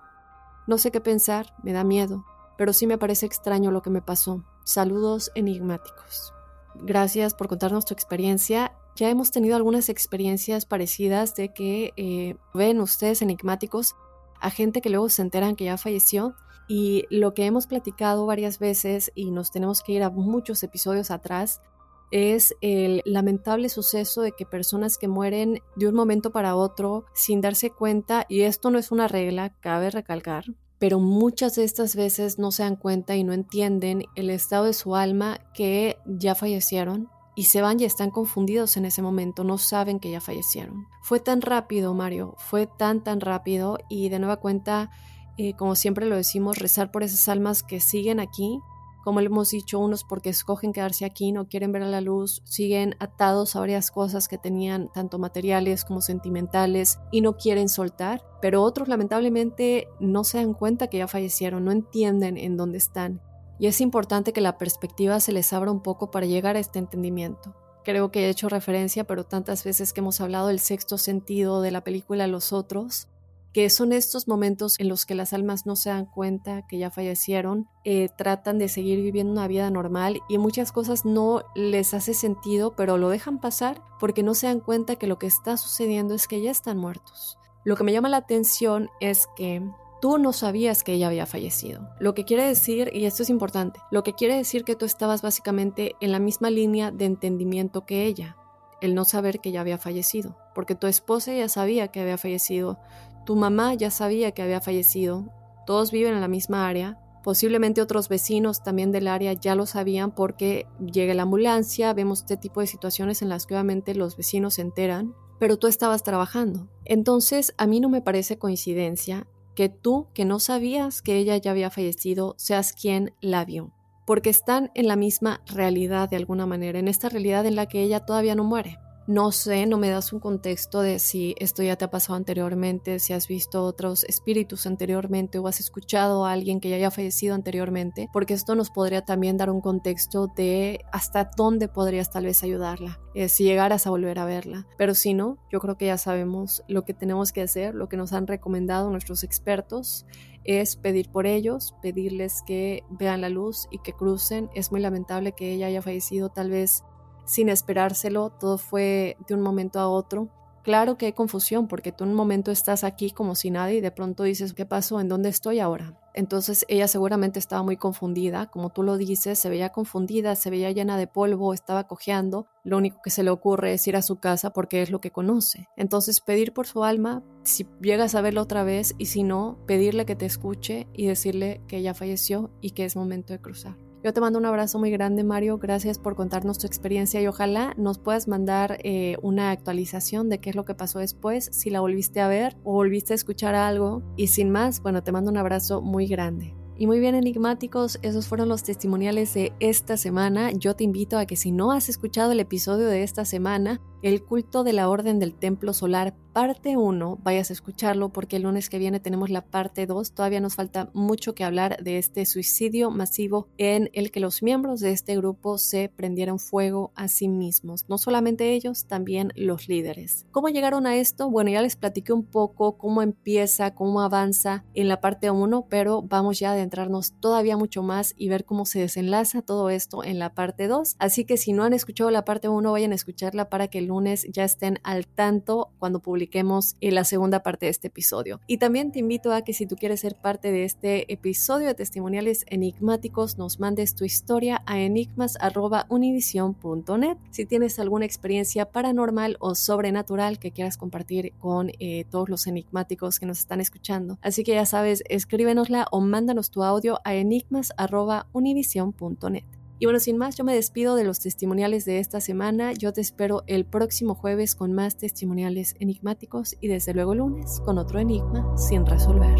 No 0.66 0.80
sé 0.80 0.90
qué 0.90 1.02
pensar, 1.02 1.54
me 1.62 1.72
da 1.72 1.84
miedo, 1.84 2.26
pero 2.58 2.74
sí 2.74 2.88
me 2.88 2.98
parece 2.98 3.28
extraño 3.28 3.70
lo 3.70 3.84
que 3.84 3.92
me 3.92 4.02
pasó. 4.02 4.44
Saludos 4.64 5.32
enigmáticos. 5.36 6.34
Gracias 6.74 7.36
por 7.36 7.48
contarnos 7.48 7.86
tu 7.86 7.94
experiencia. 7.94 8.74
Ya 9.02 9.10
hemos 9.10 9.32
tenido 9.32 9.56
algunas 9.56 9.90
experiencias 9.90 10.68
parecidas 10.68 11.34
de 11.34 11.52
que 11.52 11.92
eh, 11.98 12.36
ven 12.54 12.80
ustedes 12.80 13.24
enigmáticos 13.24 13.96
a 14.40 14.52
gente 14.52 14.80
que 14.80 14.92
luego 14.92 15.10
se 15.10 15.24
enteran 15.24 15.56
que 15.56 15.64
ya 15.64 15.80
falleció 15.80 16.36
y 16.68 17.06
lo 17.10 17.34
que 17.34 17.48
hemos 17.48 17.66
platicado 17.66 18.28
varias 18.28 18.60
veces 18.60 19.12
y 19.16 19.32
nos 19.32 19.50
tenemos 19.50 19.82
que 19.82 19.94
ir 19.94 20.04
a 20.04 20.12
muchos 20.12 20.62
episodios 20.62 21.10
atrás 21.10 21.64
es 22.12 22.54
el 22.62 23.02
lamentable 23.04 23.70
suceso 23.70 24.22
de 24.22 24.34
que 24.34 24.46
personas 24.46 25.00
que 25.00 25.08
mueren 25.08 25.64
de 25.76 25.88
un 25.88 25.96
momento 25.96 26.32
para 26.32 26.56
otro 26.56 27.06
sin 27.16 27.42
darse 27.42 27.72
cuenta, 27.72 28.28
y 28.30 28.42
esto 28.42 28.70
no 28.70 28.78
es 28.78 28.92
una 28.92 29.08
regla, 29.08 29.58
cabe 29.62 29.90
recalcar, 29.90 30.46
pero 30.78 31.00
muchas 31.00 31.56
de 31.56 31.64
estas 31.64 31.96
veces 31.96 32.38
no 32.38 32.52
se 32.52 32.62
dan 32.62 32.76
cuenta 32.76 33.16
y 33.16 33.24
no 33.24 33.34
entienden 33.34 34.04
el 34.14 34.30
estado 34.30 34.66
de 34.66 34.74
su 34.74 34.96
alma 34.96 35.40
que 35.56 35.98
ya 36.06 36.36
fallecieron 36.36 37.10
y 37.36 37.44
se 37.44 37.62
van 37.62 37.80
y 37.80 37.86
están 37.86 38.12
confundidos 38.12 38.78
en 38.78 38.86
ese 38.86 39.02
momento, 39.02 39.44
no 39.44 39.58
saben 39.58 40.00
que 40.00 40.12
ya 40.12 40.22
fallecieron. 40.22 40.88
Fue 41.02 41.20
tan 41.20 41.42
rápido, 41.42 41.94
Mario, 41.94 42.36
fue 42.38 42.68
tan, 42.68 43.04
tan 43.04 43.22
rápido 43.22 43.78
y 43.90 44.10
de 44.10 44.20
nueva 44.20 44.38
cuenta, 44.38 44.92
eh, 45.38 45.54
como 45.56 45.76
siempre 45.76 46.06
lo 46.06 46.16
decimos, 46.16 46.58
rezar 46.58 46.92
por 46.92 47.04
esas 47.04 47.28
almas 47.30 47.64
que 47.64 47.80
siguen 47.80 48.20
aquí 48.20 48.60
como 49.04 49.20
le 49.20 49.28
hemos 49.28 49.50
dicho, 49.50 49.80
unos 49.80 50.04
porque 50.04 50.30
escogen 50.30 50.74
quedarse 50.74 51.06
aquí, 51.06 51.32
no 51.32 51.48
quieren 51.48 51.72
ver 51.72 51.84
a 51.84 51.88
la 51.88 52.02
luz, 52.02 52.42
siguen 52.46 52.96
atados 53.00 53.56
a 53.56 53.60
varias 53.60 53.92
cosas 53.92 54.28
que 54.28 54.38
tenían 54.38 54.92
tanto 54.94 55.18
materiales 55.18 55.86
como 55.86 56.02
sentimentales 56.02 57.00
y 57.12 57.22
no 57.22 57.36
quieren 57.36 57.68
soltar, 57.68 58.24
pero 58.42 58.62
otros 58.62 58.88
lamentablemente 58.88 59.88
no 60.00 60.24
se 60.24 60.38
dan 60.38 60.54
cuenta 60.54 60.88
que 60.88 61.00
ya 61.00 61.08
fallecieron, 61.08 61.66
no 61.66 61.72
entienden 61.72 62.38
en 62.38 62.58
dónde 62.58 62.78
están. 62.78 63.22
Y 63.62 63.68
es 63.68 63.80
importante 63.80 64.34
que 64.34 64.42
la 64.42 64.58
perspectiva 64.58 65.20
se 65.20 65.32
les 65.32 65.54
abra 65.54 65.70
un 65.70 65.84
poco 65.84 66.10
para 66.10 66.26
llegar 66.26 66.56
a 66.56 66.60
este 66.60 66.80
entendimiento. 66.80 67.56
Creo 67.84 68.10
que 68.10 68.26
he 68.26 68.30
hecho 68.30 68.50
referencia, 68.50 69.04
pero 69.04 69.24
tantas 69.24 69.64
veces 69.64 69.94
que 69.94 70.00
hemos 70.00 70.20
hablado 70.20 70.48
del 70.48 70.60
sexto 70.60 70.98
sentido 70.98 71.62
de 71.62 71.70
la 71.70 71.84
película 71.84 72.26
Los 72.26 72.54
Otros, 72.54 73.08
que 73.54 73.70
son 73.70 73.94
estos 73.94 74.28
momentos 74.28 74.80
en 74.80 74.90
los 74.90 75.06
que 75.06 75.14
las 75.14 75.32
almas 75.32 75.68
no 75.68 75.76
se 75.76 75.92
dan 75.92 76.08
cuenta 76.08 76.66
que 76.66 76.80
ya 76.80 76.90
fallecieron, 76.90 77.68
eh, 77.84 78.10
tratan 78.18 78.58
de 78.58 78.68
seguir 78.68 79.00
viviendo 79.00 79.32
una 79.32 79.48
vida 79.48 79.70
normal 79.70 80.22
y 80.28 80.40
muchas 80.40 80.72
cosas 80.72 81.06
no 81.06 81.44
les 81.54 81.94
hace 81.94 82.16
sentido, 82.16 82.76
pero 82.76 82.98
lo 82.98 83.10
dejan 83.10 83.40
pasar 83.40 83.84
porque 84.00 84.24
no 84.24 84.34
se 84.34 84.48
dan 84.48 84.62
cuenta 84.62 84.96
que 84.96 85.06
lo 85.06 85.20
que 85.20 85.28
está 85.28 85.56
sucediendo 85.56 86.16
es 86.16 86.28
que 86.28 86.42
ya 86.42 86.50
están 86.50 86.80
muertos. 86.80 87.38
Lo 87.64 87.76
que 87.76 87.84
me 87.84 87.94
llama 87.94 88.10
la 88.10 88.18
atención 88.18 88.90
es 89.02 89.28
que 89.36 89.62
tú 90.02 90.18
no 90.18 90.34
sabías 90.34 90.84
que 90.84 90.94
ella 90.94 91.08
había 91.08 91.26
fallecido. 91.26 91.88
Lo 92.00 92.14
que 92.14 92.26
quiere 92.26 92.44
decir, 92.44 92.90
y 92.92 93.06
esto 93.06 93.24
es 93.24 93.30
importante, 93.30 93.80
lo 93.92 94.04
que 94.04 94.14
quiere 94.14 94.36
decir 94.36 94.64
que 94.64 94.76
tú 94.76 94.86
estabas 94.86 95.22
básicamente 95.22 95.96
en 96.02 96.12
la 96.12 96.20
misma 96.20 96.50
línea 96.50 96.92
de 96.92 97.06
entendimiento 97.06 97.86
que 97.86 98.06
ella, 98.06 98.36
el 98.82 98.96
no 98.96 99.06
saber 99.06 99.40
que 99.40 99.50
ella 99.50 99.62
había 99.62 99.78
fallecido, 99.78 100.36
porque 100.56 100.76
tu 100.76 100.88
esposa 100.88 101.34
ya 101.34 101.48
sabía 101.48 101.90
que 101.90 102.02
había 102.02 102.18
fallecido, 102.18 102.80
tu 103.26 103.36
mamá 103.36 103.76
ya 103.76 103.92
sabía 103.92 104.32
que 104.32 104.42
había 104.42 104.60
fallecido, 104.60 105.30
todos 105.68 105.92
viven 105.92 106.16
en 106.16 106.22
la 106.22 106.28
misma 106.28 106.68
área, 106.68 107.00
posiblemente 107.24 107.82
otros 107.82 108.10
vecinos 108.10 108.64
también 108.64 108.92
del 108.92 109.08
área 109.08 109.34
ya 109.34 109.54
lo 109.54 109.68
sabían 109.68 110.10
porque 110.10 110.66
llega 110.80 111.14
la 111.14 111.24
ambulancia, 111.24 111.94
vemos 111.94 112.22
este 112.22 112.38
tipo 112.38 112.60
de 112.62 112.68
situaciones 112.68 113.22
en 113.22 113.30
las 113.30 113.46
que 113.46 113.54
obviamente 113.54 113.94
los 113.94 114.18
vecinos 114.18 114.56
se 114.56 114.64
enteran, 114.64 115.14
pero 115.40 115.58
tú 115.58 115.68
estabas 115.68 116.02
trabajando. 116.02 116.68
Entonces, 116.86 117.54
a 117.58 117.68
mí 117.68 117.80
no 117.80 117.90
me 117.90 118.02
parece 118.02 118.38
coincidencia 118.38 119.28
que 119.56 119.70
tú, 119.70 120.08
que 120.14 120.26
no 120.26 120.40
sabías 120.40 121.02
que 121.02 121.18
ella 121.18 121.38
ya 121.38 121.52
había 121.52 121.70
fallecido, 121.70 122.36
seas 122.38 122.74
quien 122.74 123.14
la 123.22 123.46
vio, 123.46 123.72
porque 124.06 124.30
están 124.30 124.72
en 124.76 124.88
la 124.88 124.96
misma 124.96 125.42
realidad 125.46 126.10
de 126.10 126.18
alguna 126.18 126.46
manera, 126.46 126.80
en 126.80 126.88
esta 126.88 127.10
realidad 127.10 127.46
en 127.46 127.56
la 127.56 127.68
que 127.68 127.82
ella 127.82 128.02
todavía 128.02 128.36
no 128.36 128.44
muere. 128.44 128.78
No 129.08 129.32
sé, 129.32 129.66
no 129.66 129.78
me 129.78 129.90
das 129.90 130.14
un 130.14 130.20
contexto 130.20 130.82
de 130.82 131.00
si 131.00 131.34
esto 131.40 131.64
ya 131.64 131.76
te 131.76 131.86
ha 131.86 131.90
pasado 131.90 132.16
anteriormente, 132.16 133.00
si 133.00 133.14
has 133.14 133.28
visto 133.28 133.64
otros 133.64 134.04
espíritus 134.04 134.68
anteriormente 134.68 135.40
o 135.40 135.48
has 135.48 135.60
escuchado 135.60 136.26
a 136.26 136.32
alguien 136.32 136.60
que 136.60 136.70
ya 136.70 136.76
haya 136.76 136.92
fallecido 136.92 137.34
anteriormente, 137.34 138.10
porque 138.14 138.36
esto 138.36 138.54
nos 138.54 138.70
podría 138.70 139.02
también 139.02 139.38
dar 139.38 139.50
un 139.50 139.60
contexto 139.60 140.28
de 140.36 140.82
hasta 140.92 141.32
dónde 141.36 141.68
podrías 141.68 142.12
tal 142.12 142.26
vez 142.26 142.44
ayudarla, 142.44 143.00
eh, 143.16 143.28
si 143.28 143.44
llegaras 143.44 143.88
a 143.88 143.90
volver 143.90 144.20
a 144.20 144.26
verla. 144.26 144.68
Pero 144.78 144.94
si 144.94 145.16
no, 145.16 145.40
yo 145.52 145.60
creo 145.60 145.78
que 145.78 145.88
ya 145.88 145.98
sabemos 145.98 146.64
lo 146.68 146.86
que 146.86 146.94
tenemos 146.94 147.32
que 147.32 147.42
hacer, 147.42 147.74
lo 147.74 147.90
que 147.90 147.98
nos 147.98 148.14
han 148.14 148.28
recomendado 148.28 148.92
nuestros 148.92 149.24
expertos 149.24 150.06
es 150.44 150.76
pedir 150.76 151.10
por 151.10 151.28
ellos, 151.28 151.76
pedirles 151.82 152.42
que 152.46 152.84
vean 152.90 153.22
la 153.22 153.30
luz 153.30 153.68
y 153.70 153.80
que 153.80 153.94
crucen. 153.94 154.50
Es 154.56 154.72
muy 154.72 154.82
lamentable 154.82 155.34
que 155.34 155.54
ella 155.54 155.68
haya 155.68 155.82
fallecido 155.82 156.30
tal 156.30 156.50
vez 156.50 156.84
sin 157.26 157.50
esperárselo, 157.50 158.30
todo 158.30 158.58
fue 158.58 159.18
de 159.28 159.34
un 159.36 159.42
momento 159.42 159.80
a 159.80 159.88
otro. 159.90 160.30
Claro 160.64 160.96
que 160.96 161.08
hay 161.08 161.14
confusión 161.14 161.68
porque 161.68 161.92
tú 161.92 162.04
en 162.04 162.12
un 162.12 162.16
momento 162.16 162.52
estás 162.52 162.84
aquí 162.84 163.10
como 163.10 163.34
si 163.34 163.50
nadie 163.50 163.78
y 163.78 163.82
de 163.82 163.90
pronto 163.90 164.24
dices, 164.24 164.54
¿qué 164.54 164.66
pasó? 164.66 165.00
¿En 165.00 165.10
dónde 165.10 165.30
estoy 165.30 165.60
ahora? 165.60 165.98
Entonces 166.14 166.66
ella 166.68 166.88
seguramente 166.88 167.40
estaba 167.40 167.64
muy 167.64 167.78
confundida, 167.78 168.48
como 168.52 168.70
tú 168.70 168.84
lo 168.84 168.98
dices, 168.98 169.40
se 169.40 169.50
veía 169.50 169.70
confundida, 169.70 170.36
se 170.36 170.52
veía 170.52 170.70
llena 170.70 170.98
de 170.98 171.08
polvo, 171.08 171.54
estaba 171.54 171.88
cojeando, 171.88 172.48
lo 172.64 172.78
único 172.78 173.00
que 173.04 173.10
se 173.10 173.24
le 173.24 173.32
ocurre 173.32 173.74
es 173.74 173.88
ir 173.88 173.96
a 173.96 174.04
su 174.04 174.18
casa 174.18 174.52
porque 174.52 174.84
es 174.84 174.92
lo 174.92 175.02
que 175.02 175.12
conoce. 175.12 175.68
Entonces 175.78 176.22
pedir 176.22 176.54
por 176.54 176.68
su 176.68 176.84
alma, 176.84 177.24
si 177.44 177.66
llegas 177.82 178.14
a 178.14 178.22
verla 178.22 178.42
otra 178.42 178.64
vez 178.64 178.94
y 179.00 179.08
si 179.08 179.24
no, 179.24 179.58
pedirle 179.66 180.06
que 180.06 180.16
te 180.16 180.28
escuche 180.28 180.88
y 180.94 181.08
decirle 181.08 181.62
que 181.68 181.78
ella 181.78 181.96
falleció 181.96 182.52
y 182.62 182.72
que 182.72 182.86
es 182.86 182.96
momento 182.96 183.34
de 183.34 183.42
cruzar. 183.42 183.91
Yo 184.04 184.14
te 184.14 184.22
mando 184.22 184.40
un 184.40 184.48
abrazo 184.48 184.80
muy 184.80 184.90
grande, 184.90 185.24
Mario. 185.24 185.60
Gracias 185.60 186.00
por 186.00 186.16
contarnos 186.16 186.58
tu 186.58 186.66
experiencia 186.66 187.22
y 187.22 187.28
ojalá 187.28 187.76
nos 187.78 188.00
puedas 188.00 188.28
mandar 188.28 188.80
eh, 188.84 189.18
una 189.22 189.52
actualización 189.52 190.28
de 190.28 190.40
qué 190.40 190.50
es 190.50 190.56
lo 190.56 190.66
que 190.66 190.74
pasó 190.74 190.98
después, 190.98 191.50
si 191.52 191.70
la 191.70 191.82
volviste 191.82 192.20
a 192.20 192.28
ver 192.28 192.58
o 192.64 192.74
volviste 192.74 193.14
a 193.14 193.16
escuchar 193.16 193.54
algo. 193.54 194.02
Y 194.18 194.28
sin 194.28 194.50
más, 194.50 194.82
bueno, 194.82 195.04
te 195.04 195.12
mando 195.12 195.30
un 195.30 195.38
abrazo 195.38 195.84
muy 195.84 196.08
grande. 196.08 196.56
Y 196.80 196.88
muy 196.88 197.00
bien 197.00 197.14
enigmáticos, 197.14 198.00
esos 198.02 198.28
fueron 198.28 198.50
los 198.50 198.64
testimoniales 198.64 199.36
de 199.36 199.54
esta 199.60 199.98
semana. 199.98 200.52
Yo 200.52 200.76
te 200.76 200.84
invito 200.84 201.20
a 201.20 201.28
que 201.28 201.36
si 201.36 201.52
no 201.52 201.72
has 201.72 201.88
escuchado 201.88 202.32
el 202.32 202.40
episodio 202.40 202.88
de 202.88 203.04
esta 203.04 203.24
semana, 203.24 203.82
el 204.02 204.24
culto 204.24 204.64
de 204.64 204.74
la 204.74 204.90
Orden 204.90 205.20
del 205.20 205.36
Templo 205.36 205.74
Solar, 205.74 206.16
parte 206.34 206.78
1, 206.78 207.20
vayas 207.24 207.50
a 207.50 207.54
escucharlo 207.54 208.10
porque 208.10 208.38
el 208.38 208.44
lunes 208.44 208.70
que 208.70 208.80
viene 208.80 209.00
tenemos 209.00 209.30
la 209.30 209.42
parte 209.42 209.86
2. 209.86 210.14
Todavía 210.14 210.40
nos 210.40 210.56
falta 210.56 210.90
mucho 210.94 211.36
que 211.36 211.44
hablar 211.44 211.84
de 211.84 211.98
este 211.98 212.26
suicidio 212.26 212.90
masivo 212.90 213.50
en 213.58 213.90
el 213.94 214.12
que 214.12 214.22
los 214.22 214.42
miembros 214.42 214.80
de 214.80 214.92
este 214.92 215.18
grupo 215.18 215.58
se 215.58 215.90
prendieron 215.90 216.40
fuego 216.40 216.92
a 216.96 217.10
sí 217.10 217.28
mismos. 217.28 217.86
No 217.90 217.98
solamente 217.98 218.54
ellos, 218.54 218.86
también 218.86 219.34
los 219.36 219.68
líderes. 219.68 220.26
¿Cómo 220.32 220.48
llegaron 220.48 220.88
a 220.88 220.96
esto? 220.96 221.30
Bueno, 221.30 221.52
ya 221.52 221.62
les 221.62 221.76
platiqué 221.76 222.14
un 222.14 222.24
poco 222.24 222.78
cómo 222.78 223.02
empieza, 223.02 223.76
cómo 223.76 224.02
avanza 224.02 224.64
en 224.74 224.88
la 224.88 225.02
parte 225.02 225.30
1, 225.30 225.68
pero 225.70 226.02
vamos 226.02 226.40
ya 226.40 226.52
a 226.52 226.54
adentrarnos 226.54 227.14
todavía 227.20 227.58
mucho 227.58 227.84
más 227.84 228.14
y 228.18 228.30
ver 228.30 228.46
cómo 228.46 228.66
se 228.66 228.80
desenlaza 228.80 229.42
todo 229.42 229.70
esto 229.70 230.04
en 230.04 230.18
la 230.18 230.34
parte 230.34 230.68
2. 230.68 230.96
Así 230.98 231.26
que 231.26 231.38
si 231.38 231.54
no 231.54 231.64
han 231.64 231.74
escuchado 231.74 232.10
la 232.10 232.26
parte 232.26 232.48
1, 232.48 232.72
vayan 232.72 232.94
a 232.94 232.96
escucharla 232.96 233.50
para 233.50 233.68
que 233.68 233.80
el 233.80 233.91
lunes 233.92 234.26
ya 234.32 234.44
estén 234.44 234.80
al 234.84 235.06
tanto 235.06 235.70
cuando 235.80 236.00
publiquemos 236.00 236.76
eh, 236.82 236.92
la 236.92 237.04
segunda 237.04 237.44
parte 237.44 237.68
de 237.68 237.72
este 237.72 237.90
episodio. 237.90 238.40
Y 238.48 238.58
también 238.58 238.92
te 238.92 238.98
invito 239.00 239.32
a 239.34 239.44
que 239.44 239.54
si 239.54 239.68
tú 239.68 239.76
quieres 239.76 240.00
ser 240.00 240.16
parte 240.16 240.52
de 240.52 240.64
este 240.64 241.14
episodio 241.14 241.68
de 241.68 241.76
testimoniales 241.76 242.44
enigmáticos, 242.48 243.38
nos 243.38 243.60
mandes 243.60 243.94
tu 243.96 244.06
historia 244.06 244.64
a 244.66 244.80
enigmas.univision.net. 244.80 247.18
Si 247.30 247.46
tienes 247.46 247.78
alguna 247.80 248.06
experiencia 248.06 248.66
paranormal 248.66 249.38
o 249.40 249.54
sobrenatural 249.56 250.40
que 250.40 250.52
quieras 250.52 250.78
compartir 250.78 251.34
con 251.40 251.72
eh, 251.80 252.06
todos 252.10 252.30
los 252.30 252.48
enigmáticos 252.48 253.20
que 253.20 253.26
nos 253.26 253.40
están 253.40 253.60
escuchando. 253.62 254.18
Así 254.22 254.44
que 254.44 254.54
ya 254.54 254.66
sabes, 254.66 255.04
escríbenosla 255.10 255.88
o 255.92 256.02
mándanos 256.02 256.52
tu 256.52 256.64
audio 256.64 257.00
a 257.04 257.16
enigmas.univision.net. 257.16 259.61
Y 259.82 259.86
bueno, 259.88 260.00
sin 260.00 260.16
más, 260.16 260.36
yo 260.36 260.44
me 260.44 260.54
despido 260.54 260.94
de 260.94 261.04
los 261.04 261.20
testimoniales 261.22 261.86
de 261.86 261.98
esta 261.98 262.22
semana. 262.22 262.72
Yo 262.72 262.94
te 262.94 263.02
espero 263.02 263.42
el 263.48 263.66
próximo 263.66 264.14
jueves 264.14 264.54
con 264.54 264.74
más 264.74 264.96
testimoniales 264.96 265.76
enigmáticos 265.80 266.56
y 266.62 266.68
desde 266.68 266.94
luego 266.94 267.16
lunes 267.16 267.60
con 267.66 267.80
otro 267.80 267.98
enigma 267.98 268.46
sin 268.56 268.86
resolver. 268.86 269.40